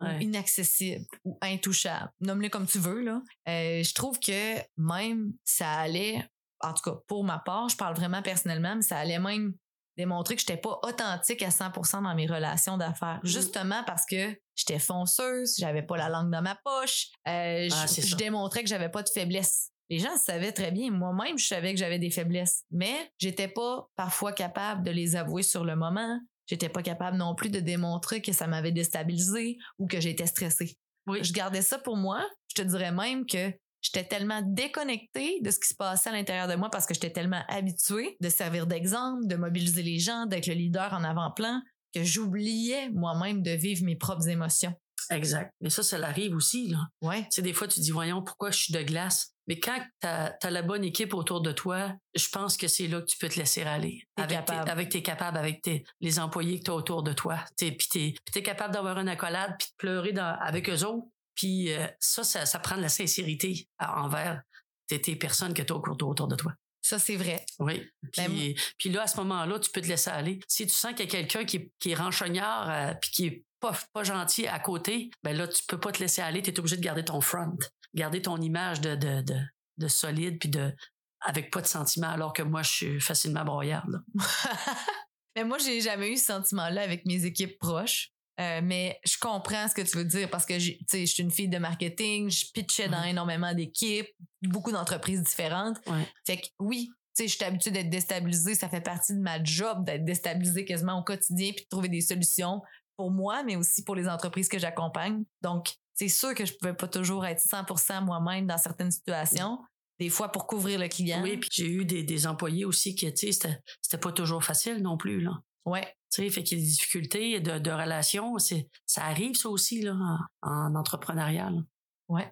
[0.00, 2.10] ou inaccessible ou intouchable.
[2.20, 3.22] Nomme-le comme tu veux, là.
[3.48, 6.24] Euh, je trouve que même ça allait,
[6.60, 9.54] en tout cas pour ma part, je parle vraiment personnellement, mais ça allait même
[9.96, 13.20] démontré que j'étais pas authentique à 100% dans mes relations d'affaires.
[13.22, 13.26] Mm.
[13.26, 18.00] Justement parce que j'étais fonceuse, j'avais pas la langue dans ma poche, euh, Ah, je-
[18.00, 18.16] je ça.
[18.16, 19.70] démontrais que j'avais pas de faiblesse.
[19.90, 23.88] Les gens savaient très bien, moi-même, je savais que j'avais des faiblesses, mais j'étais pas
[23.96, 26.20] parfois capable de les avouer sur le moment.
[26.50, 30.76] J'étais pas capable non plus de démontrer que ça m'avait déstabilisé ou que j'étais stressée.
[31.06, 31.22] Oui.
[31.22, 32.28] Je gardais ça pour moi.
[32.48, 36.48] Je te dirais même que j'étais tellement déconnectée de ce qui se passait à l'intérieur
[36.48, 40.48] de moi parce que j'étais tellement habituée de servir d'exemple, de mobiliser les gens, d'être
[40.48, 41.62] le leader en avant-plan,
[41.94, 44.74] que j'oubliais moi-même de vivre mes propres émotions.
[45.10, 45.52] Exact.
[45.60, 46.78] Mais ça, ça l'arrive aussi, là.
[47.02, 47.22] Ouais.
[47.22, 49.32] Tu sais, des fois, tu dis, voyons, pourquoi je suis de glace?
[49.48, 53.00] Mais quand tu as, la bonne équipe autour de toi, je pense que c'est là
[53.00, 54.02] que tu peux te laisser aller.
[54.16, 54.64] Avec, capable.
[54.64, 57.44] Tes, avec tes capables, avec tes, les employés que tu as autour de toi.
[57.56, 61.06] T'es- Puis tu es, capable d'avoir une accolade, puis de pleurer dans- avec eux autres.
[61.34, 64.42] Puis euh, ça, ça, ça prend de la sincérité envers
[64.86, 66.52] tes, tes personnes que tu as autour de toi.
[66.82, 67.44] Ça, c'est vrai.
[67.58, 67.82] Oui.
[68.12, 70.40] Puis, Ben, puis là, à ce moment-là, tu peux te laisser aller.
[70.48, 73.26] Si tu sens qu'il y a quelqu'un qui, est- qui est renchognard euh, puis qui
[73.26, 76.42] est pas, pas gentil à côté, ben là, tu peux pas te laisser aller.
[76.42, 77.56] Tu es obligé de garder ton front,
[77.94, 79.36] garder ton image de, de, de,
[79.78, 80.74] de solide puis de
[81.22, 84.02] avec pas de sentiments, alors que moi, je suis facilement broyarde.
[85.36, 88.10] mais moi, j'ai jamais eu ce sentiment-là avec mes équipes proches.
[88.40, 91.22] Euh, mais je comprends ce que tu veux dire parce que tu sais, je suis
[91.22, 93.08] une fille de marketing, je pitchais dans Mhm.
[93.08, 94.08] énormément d'équipes,
[94.40, 95.76] beaucoup d'entreprises différentes.
[95.86, 96.08] Ouais.
[96.26, 99.42] Fait que oui, tu sais, je suis habituée d'être déstabilisée, ça fait partie de ma
[99.44, 102.62] job d'être déstabilisée quasiment au quotidien puis de trouver des solutions
[103.00, 105.24] pour moi, mais aussi pour les entreprises que j'accompagne.
[105.40, 109.58] Donc, c'est sûr que je pouvais pas toujours être 100% moi-même dans certaines situations.
[109.98, 111.22] Des fois pour couvrir le client.
[111.22, 114.44] Oui, puis j'ai eu des, des employés aussi qui, tu sais, c'était c'était pas toujours
[114.44, 115.32] facile non plus, là.
[115.64, 115.86] Ouais.
[116.12, 118.36] Tu sais, fait qu'il y a des difficultés de, de relations.
[118.38, 119.94] C'est, ça arrive, ça aussi, là,
[120.42, 121.48] en, en entrepreneuriat.
[121.48, 121.60] là.
[122.08, 122.30] Ouais.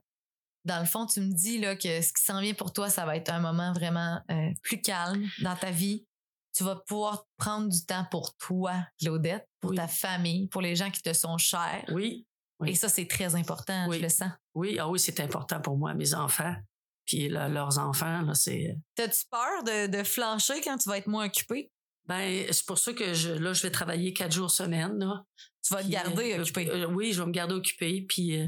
[0.66, 3.06] Dans le fond, tu me dis là, que ce qui s'en vient pour toi, ça
[3.06, 6.04] va être un moment vraiment euh, plus calme dans ta vie.
[6.58, 9.76] Tu vas pouvoir prendre du temps pour toi, Claudette, pour Oui.
[9.76, 11.84] ta famille, pour les gens qui te sont chers.
[11.92, 12.26] Oui,
[12.58, 12.70] oui.
[12.70, 13.98] Et ça, c'est très important, Oui.
[13.98, 14.32] je le sens.
[14.54, 16.56] Oui, ah oui, c'est important pour moi, mes enfants.
[17.06, 18.76] Puis là, leurs enfants, là, c'est.
[18.96, 21.70] T'as-tu peur de, de flancher quand tu vas être moins occupé?
[22.06, 24.98] Ben, c'est pour ça que je, là, je vais travailler quatre jours semaine.
[24.98, 25.22] Là.
[25.66, 26.70] Tu vas te Puis, garder euh, occupé.
[26.70, 28.06] euh, oui, je vais me garder occupé.
[28.08, 28.46] Puis euh,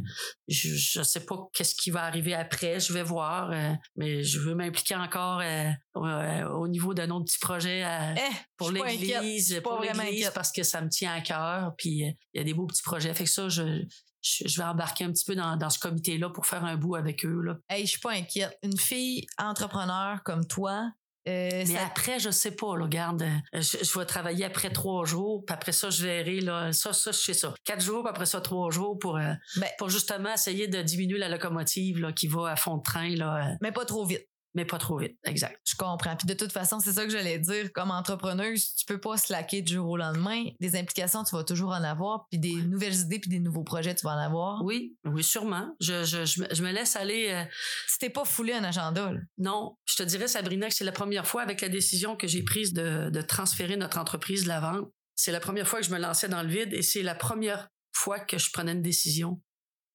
[0.49, 2.81] je, je sais pas qu'est-ce qui va arriver après.
[2.81, 3.51] Je vais voir.
[3.51, 8.15] euh, mais je veux m'impliquer encore euh, euh, au niveau d'un autre petit projet euh,
[8.17, 11.73] Eh, pour l'église, pour l'église parce que ça me tient à cœur.
[11.77, 13.13] Puis euh, il y a des beaux petits projets.
[13.13, 13.83] Fait que ça, je,
[14.23, 16.95] je, je vais embarquer un petit peu dans, dans ce comité-là pour faire un bout
[16.95, 17.43] avec eux.
[17.43, 17.57] Là.
[17.69, 18.57] Hey, je suis pas inquiète.
[18.63, 20.91] Une fille entrepreneur comme toi,
[21.29, 24.71] euh, Mais ça- après, je sais pas, là, regarde, euh, je, je vais travailler après
[24.71, 27.53] trois jours, puis après ça, je verrai, là, ça, ça, je sais ça.
[27.65, 31.19] Quatre jours, puis après ça, trois jours pour, euh, Ben- pour justement essayer de diminuer
[31.19, 34.27] la locomotive, là, qui va à fond de train, là, mais pas trop vite.
[34.55, 35.17] Mais pas trop vite.
[35.25, 35.61] Exact.
[35.67, 36.17] Je comprends.
[36.17, 37.73] Puis de toute façon, c'est ça que j'allais dire.
[37.73, 40.45] Comme entrepreneuse, tu peux pas slacker du jour au lendemain.
[40.61, 42.27] Des implications, tu vas toujours en avoir.
[42.31, 44.65] Puis des nouvelles idées, puis des nouveaux projets, tu vas en avoir.
[44.65, 45.75] Oui, oui, sûrement.
[45.81, 47.29] Je, je, je, me, je me laisse aller.
[47.31, 47.45] euh,
[47.93, 49.21] Tu t'es pas foulé un agenda, là.
[49.39, 52.43] non, je te dirais, Sabrina, que c'est la première fois avec la décision que j'ai
[52.43, 54.91] prise de, de transférer notre entreprise de la vente.
[55.15, 57.69] C'est la première fois que je me lançais dans le vide et c'est la première
[57.93, 59.41] fois que je prenais une décision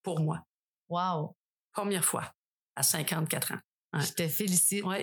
[0.04, 0.46] pour moi.
[0.90, 1.36] Wow.
[1.74, 2.32] Première fois,
[2.76, 3.60] à 54 ans.
[3.96, 4.02] Ouais.
[4.06, 4.84] Je te félicite.
[4.86, 4.98] Oui,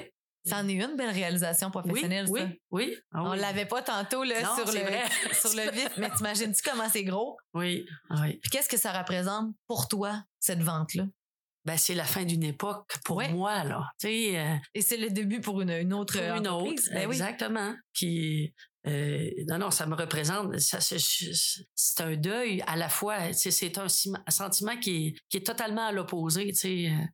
[0.44, 2.48] C'en est une belle réalisation oui, professionnelle, oui, ça.
[2.72, 2.96] oui.
[3.12, 3.38] Ah On oui.
[3.38, 5.02] l'avait pas tantôt là, Non, sur, le, vrai.
[5.40, 7.36] sur le vif, mais t'imagines-tu comment c'est gros?
[7.54, 8.38] Oui, oui.
[8.42, 11.04] Puis qu'est-ce que ça représente pour toi, cette vente-là?
[11.64, 13.28] Ben, c'est la fin d'une époque pour Ouais.
[13.32, 13.88] moi, là.
[14.00, 16.82] Tu sais, euh, Et c'est le début pour une, une autre pour une autre.
[16.92, 17.14] Ben oui.
[17.14, 17.72] Exactement.
[17.92, 18.52] Puis,
[18.88, 20.58] euh, non, non, ça me représente.
[20.58, 23.28] Ça, c'est, un deuil à la fois.
[23.28, 23.86] Tu sais, C'est un
[24.28, 26.48] sentiment qui est, qui est totalement à l'opposé.
[26.48, 27.04] Tu sais, Euh,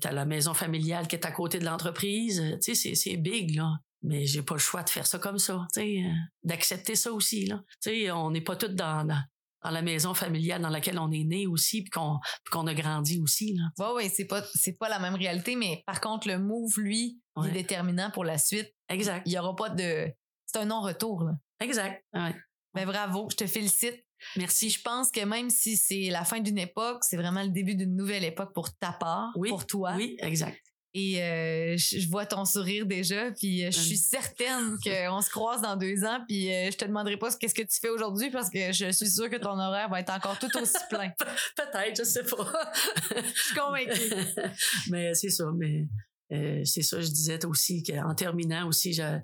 [0.00, 2.40] t'as la maison familiale qui est à côté de l'entreprise.
[2.40, 3.78] Euh, Tu sais, c'est, big, là.
[4.02, 5.66] Mais j'ai pas le choix de faire ça comme ça.
[5.72, 6.12] Tu sais, euh,
[6.44, 7.62] d'accepter ça aussi, là.
[7.82, 9.22] Tu sais, on n'est pas tous dans, dans,
[9.64, 13.54] dans la maison familiale dans laquelle on est né aussi, puis qu'on, a grandi aussi,
[13.54, 13.64] là.
[13.78, 14.42] Ouais, ouais, c'est pas,
[14.78, 18.38] pas la même réalité, mais par contre, le move, lui, il est déterminant pour la
[18.38, 18.72] suite.
[18.88, 19.22] Exact.
[19.26, 20.08] Il y aura pas de.
[20.46, 21.32] C'est un non-retour, là.
[21.60, 22.02] Exact.
[22.14, 22.34] Ouais.
[22.74, 24.04] Ben bravo, je te félicite.
[24.36, 24.70] Merci.
[24.70, 27.94] Je pense que même si c'est la fin d'une époque, c'est vraiment le début d'une
[27.96, 29.94] nouvelle époque pour ta part, Oui, pour toi.
[29.96, 30.58] Oui, exact.
[30.94, 35.60] Et euh, je vois ton sourire déjà, puis euh, je suis certaine qu'on se croise
[35.60, 38.30] dans deux ans, puis euh, je te demanderai pas ce- qu'est-ce que tu fais aujourd'hui
[38.30, 41.10] parce que je suis sûre que ton horaire va être encore tout aussi plein.
[41.56, 42.72] Peut-être, je sais pas.
[43.14, 44.14] Je suis convaincue.
[44.90, 45.86] mais c'est ça, mais
[46.32, 49.20] euh, c'est ça, je disais aussi qu'en terminant aussi, j'ai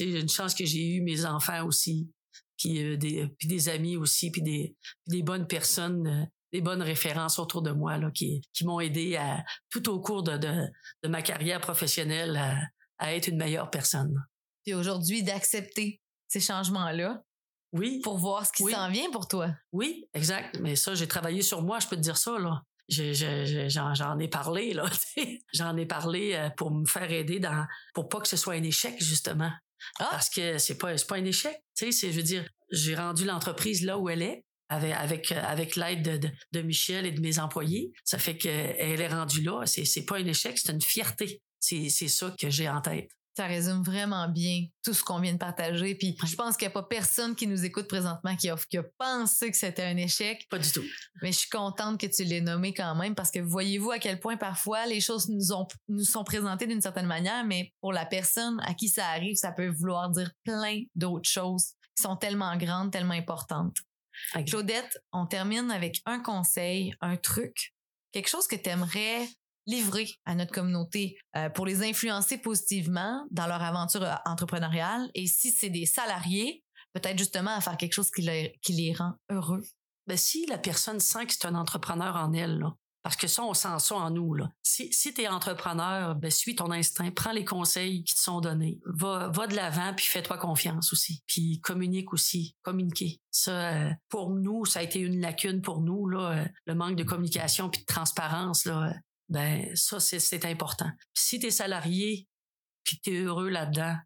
[0.00, 2.10] une chance que j'ai eu mes enfants aussi,
[2.62, 4.76] puis euh, des, puis des amis aussi, puis des,
[5.08, 9.16] des bonnes personnes, euh, des bonnes références autour de moi là, qui, qui m'ont aidé
[9.16, 10.66] à tout au cours de, de,
[11.02, 12.58] de ma carrière professionnelle à,
[12.98, 14.14] à être une meilleure personne.
[14.64, 17.22] Puis aujourd'hui, d'accepter ces changements-là
[17.72, 18.00] Oui.
[18.04, 18.72] pour voir ce qui Oui.
[18.72, 19.50] s'en vient pour toi.
[19.72, 20.58] Oui, exact.
[20.60, 22.62] Mais ça, j'ai travaillé sur moi, je peux te dire ça, là.
[22.88, 24.84] J'en j'en ai parlé, là.
[25.54, 28.62] J'en ai parlé euh, pour me faire aider dans, pour pas que ce soit un
[28.62, 29.50] échec, justement.
[29.98, 30.08] Ah.
[30.10, 31.56] Parce que c'est pas, pas un échec.
[31.76, 34.44] Tu sais, je veux dire, j'ai rendu l'entreprise là où elle est.
[34.68, 37.92] Avec, avec, euh, avec l'aide de, de, de Michel et de mes employés.
[38.04, 39.66] Ça fait qu'elle est rendue là.
[39.66, 41.42] C'est, c'est pas un échec, c'est une fierté.
[41.60, 43.10] C'est, c'est ça que j'ai en tête.
[43.34, 45.94] Ça résume vraiment bien tout ce qu'on vient de partager.
[45.94, 48.76] Puis je pense qu'il n'y a pas personne qui nous écoute présentement qui a, qui
[48.76, 50.46] a pensé que c'était un échec.
[50.50, 50.84] Pas du tout.
[51.22, 54.20] Mais je suis contente que tu l'aies nommé quand même parce que voyez-vous à quel
[54.20, 58.04] point parfois les choses nous, ont, nous sont présentées d'une certaine manière, mais pour la
[58.04, 62.56] personne à qui ça arrive, ça peut vouloir dire plein d'autres choses qui sont tellement
[62.56, 63.76] grandes, tellement importantes.
[64.46, 67.74] Claudette, on termine avec un conseil, un truc,
[68.12, 69.26] quelque chose que tu aimerais
[69.66, 75.26] livrer à notre communauté euh, pour les influencer positivement dans leur aventure euh, entrepreneuriale et
[75.26, 79.14] si c'est des salariés, peut-être justement à faire quelque chose qui, les- qui les rend
[79.30, 79.62] heureux.
[80.06, 82.64] ben, si la personne sent que c'est un entrepreneur en elle,
[83.04, 84.34] parce que ça, on sent ça en nous.
[84.34, 84.48] Là.
[84.62, 88.40] Si, si tu es entrepreneur, ben, suis ton instinct, prends les conseils qui te sont
[88.40, 88.78] donnés.
[88.84, 91.22] Va, va de l'avant, puis fais-toi confiance aussi.
[91.26, 93.20] Puis communique aussi, communiquer.
[93.32, 97.02] Ça, euh, pour nous, ça a été une lacune pour nous, là, le manque de
[97.02, 98.66] communication puis de transparence.
[98.66, 98.92] Là,
[99.32, 100.90] ben ça, c'est, important.
[101.14, 102.28] Si tu es salarié,
[102.84, 103.96] puis tu es heureux là-dedans,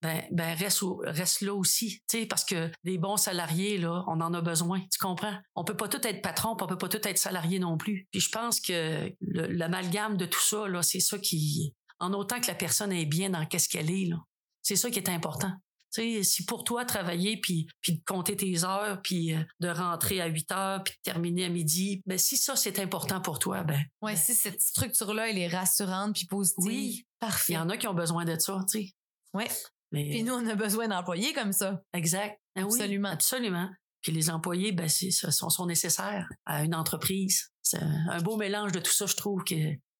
[0.00, 4.20] ben, ben reste, reste là aussi, tu sais, parce que des bons salariés, là, on
[4.20, 5.36] en a besoin, tu comprends?
[5.56, 8.06] On peut pas tout être patron, on peut pas tout être salarié non plus.
[8.12, 12.46] Puis je pense que l'amalgame de tout ça, là, c'est ça qui, en autant que
[12.46, 14.18] la personne est bien dans qu'est-ce qu'elle est, là,
[14.62, 15.52] c'est ça qui est important.
[15.92, 19.68] Tu sais, si pour toi travailler puis puis de compter tes heures puis euh, de
[19.68, 23.38] rentrer à 8 heures puis de terminer à midi, ben si ça c'est important pour
[23.38, 26.64] toi, ben Ouais, si cette structure-là, elle est rassurante puis positive.
[26.64, 27.04] Oui.
[27.04, 27.52] il Parfait.
[27.54, 28.92] y en a qui ont besoin de ça, tu sais.
[29.34, 29.48] Ouais.
[29.92, 31.82] Mais Puis nous, on a besoin d'employés comme ça.
[31.92, 32.38] Exact.
[32.56, 33.08] Ah oui, Absolument.
[33.08, 33.70] absolument.
[34.02, 37.50] Puis les employés, ben, sont, sont nécessaires à une entreprise.
[37.62, 39.54] C'est un beau mélange de tout ça, je trouve que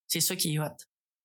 [0.07, 0.67] c'est ça qui est hot.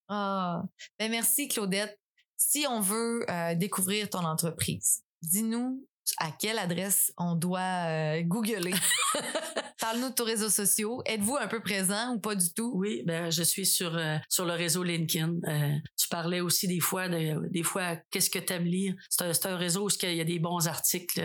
[0.09, 0.63] Ah,
[0.99, 1.97] ben merci Claudette.
[2.38, 5.86] Si on veut euh, découvrir ton entreprise, dis-nous
[6.19, 8.73] à quelle adresse on doit euh, googler.
[9.79, 11.01] Parle-nous de tes réseaux sociaux.
[11.05, 12.71] Êtes-vous un peu présent ou pas du tout?
[12.75, 15.36] Oui, ben, je suis sur, euh, sur le réseau LinkedIn.
[15.47, 18.95] Euh, tu parlais aussi des fois de, des fois, qu'est-ce que tu aimes lire?
[19.09, 21.21] C'est un, réseau où il y a des bons articles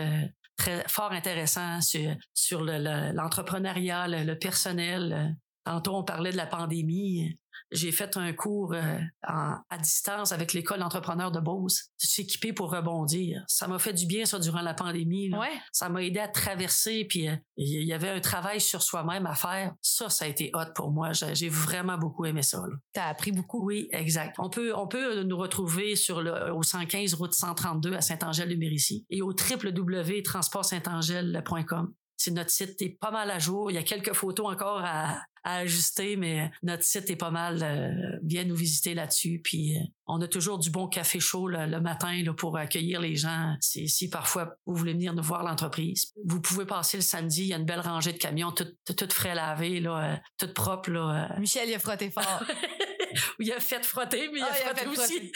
[0.57, 5.35] très fort intéressants sur, sur le- le- l'entrepreneuriat, le, le personnel.
[5.63, 7.37] Tantôt, on parlait de la pandémie.
[7.71, 11.89] J'ai fait un cours euh, en- à distance avec l'école d'entrepreneurs de Beauce.
[11.97, 13.43] S'équiper pour rebondir.
[13.47, 15.29] Ça m'a fait du bien, ça, durant la pandémie.
[15.29, 15.39] là.
[15.39, 15.51] Ouais.
[15.71, 19.35] Ça m'a aidé à traverser, puis euh, il y avait un travail sur soi-même à
[19.35, 19.73] faire.
[19.81, 21.11] Ça, ça a été hot pour moi.
[21.13, 22.61] J'ai vraiment beaucoup aimé ça.
[22.93, 23.65] T'as appris beaucoup.
[23.65, 24.35] Oui, exact.
[24.39, 29.21] On peut, on peut nous retrouver sur le, au 115 route 132 à Saint-Angèle-de-Mérici et
[29.21, 31.93] au www.transportsaintangèle.com.
[32.29, 33.71] Notre site est pas mal à jour.
[33.71, 37.63] Il y a quelques photos encore à, à ajuster, mais notre site est pas mal.
[37.63, 39.41] euh, viens nous visiter là-dessus.
[39.43, 43.01] Puis euh, on a toujours du bon café chaud le, le matin là, pour accueillir
[43.01, 43.55] les gens.
[43.59, 47.41] Si, si parfois vous voulez venir nous voir l'entreprise, vous pouvez passer le samedi.
[47.43, 50.17] Il y a une belle rangée de camions, tout, tout, tout frais lavé, là, euh,
[50.37, 50.91] tout propre.
[50.91, 52.43] Là, euh, Michel, il a frotté fort.
[53.39, 55.31] où il a fait frotter, mais il Ah, a il a frotté aussi.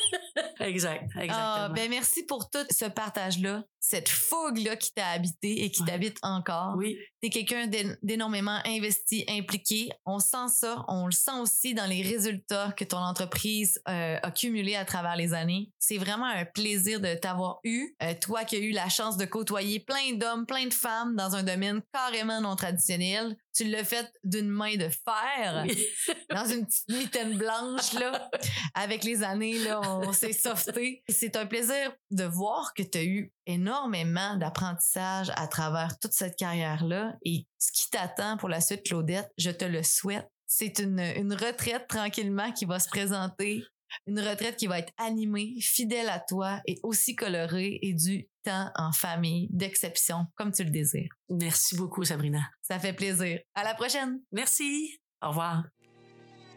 [0.60, 1.32] exact, exactement.
[1.38, 5.88] Ah, ben merci pour tout ce partage-là, cette fougue-là qui t'a habité et qui Ouais.
[5.88, 6.74] t'habite encore.
[6.76, 9.90] oui, T'es quelqu'un d'é- d'énormément investi, impliqué.
[10.06, 10.84] On sent ça.
[10.88, 15.16] On le sent aussi dans les résultats que ton entreprise euh, a cumulés à travers
[15.16, 15.70] les années.
[15.78, 17.94] C'est vraiment un plaisir de t'avoir eu.
[18.02, 21.34] Euh, toi qui as eu la chance de côtoyer plein d'hommes, plein de femmes dans
[21.36, 23.36] un domaine carrément non traditionnel.
[23.54, 25.86] Tu l'as fait d'une main de fer, oui.
[26.30, 28.30] dans une petite mitaine blanche, là.
[28.74, 31.02] Avec les années, là, on s'est softé.
[31.08, 36.36] C'est un plaisir de voir que tu as eu énormément d'apprentissage à travers toute cette
[36.36, 37.16] carrière-là.
[37.24, 40.28] Et ce qui t'attend pour la suite, Claudette, je te le souhaite.
[40.46, 43.64] C'est une, une retraite tranquillement qui va se présenter.
[44.06, 48.70] Une retraite qui va être animée, fidèle à toi et aussi colorée et du temps
[48.76, 51.10] en famille d'exception, comme tu le désires.
[51.28, 52.50] Merci beaucoup, Sabrina.
[52.62, 53.40] Ça fait plaisir.
[53.54, 54.20] À la prochaine!
[54.32, 55.00] Merci.
[55.22, 55.64] Au revoir.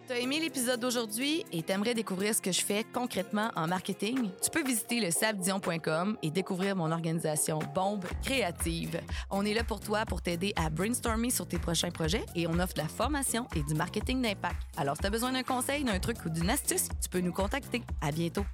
[0.06, 4.30] T'as aimé l'épisode d'aujourd'hui et t'aimerais découvrir ce que je fais concrètement en marketing?
[4.42, 9.00] Tu peux visiter le sabdion.com et découvrir mon organisation Bombe Créative.
[9.30, 12.60] On est là pour toi pour t'aider à brainstormer sur tes prochains projets et on
[12.60, 14.58] offre de la formation et du marketing d'impact.
[14.76, 17.82] Alors, si t'as besoin d'un conseil, d'un truc ou d'une astuce, tu peux nous contacter.
[18.02, 18.46] À bientôt!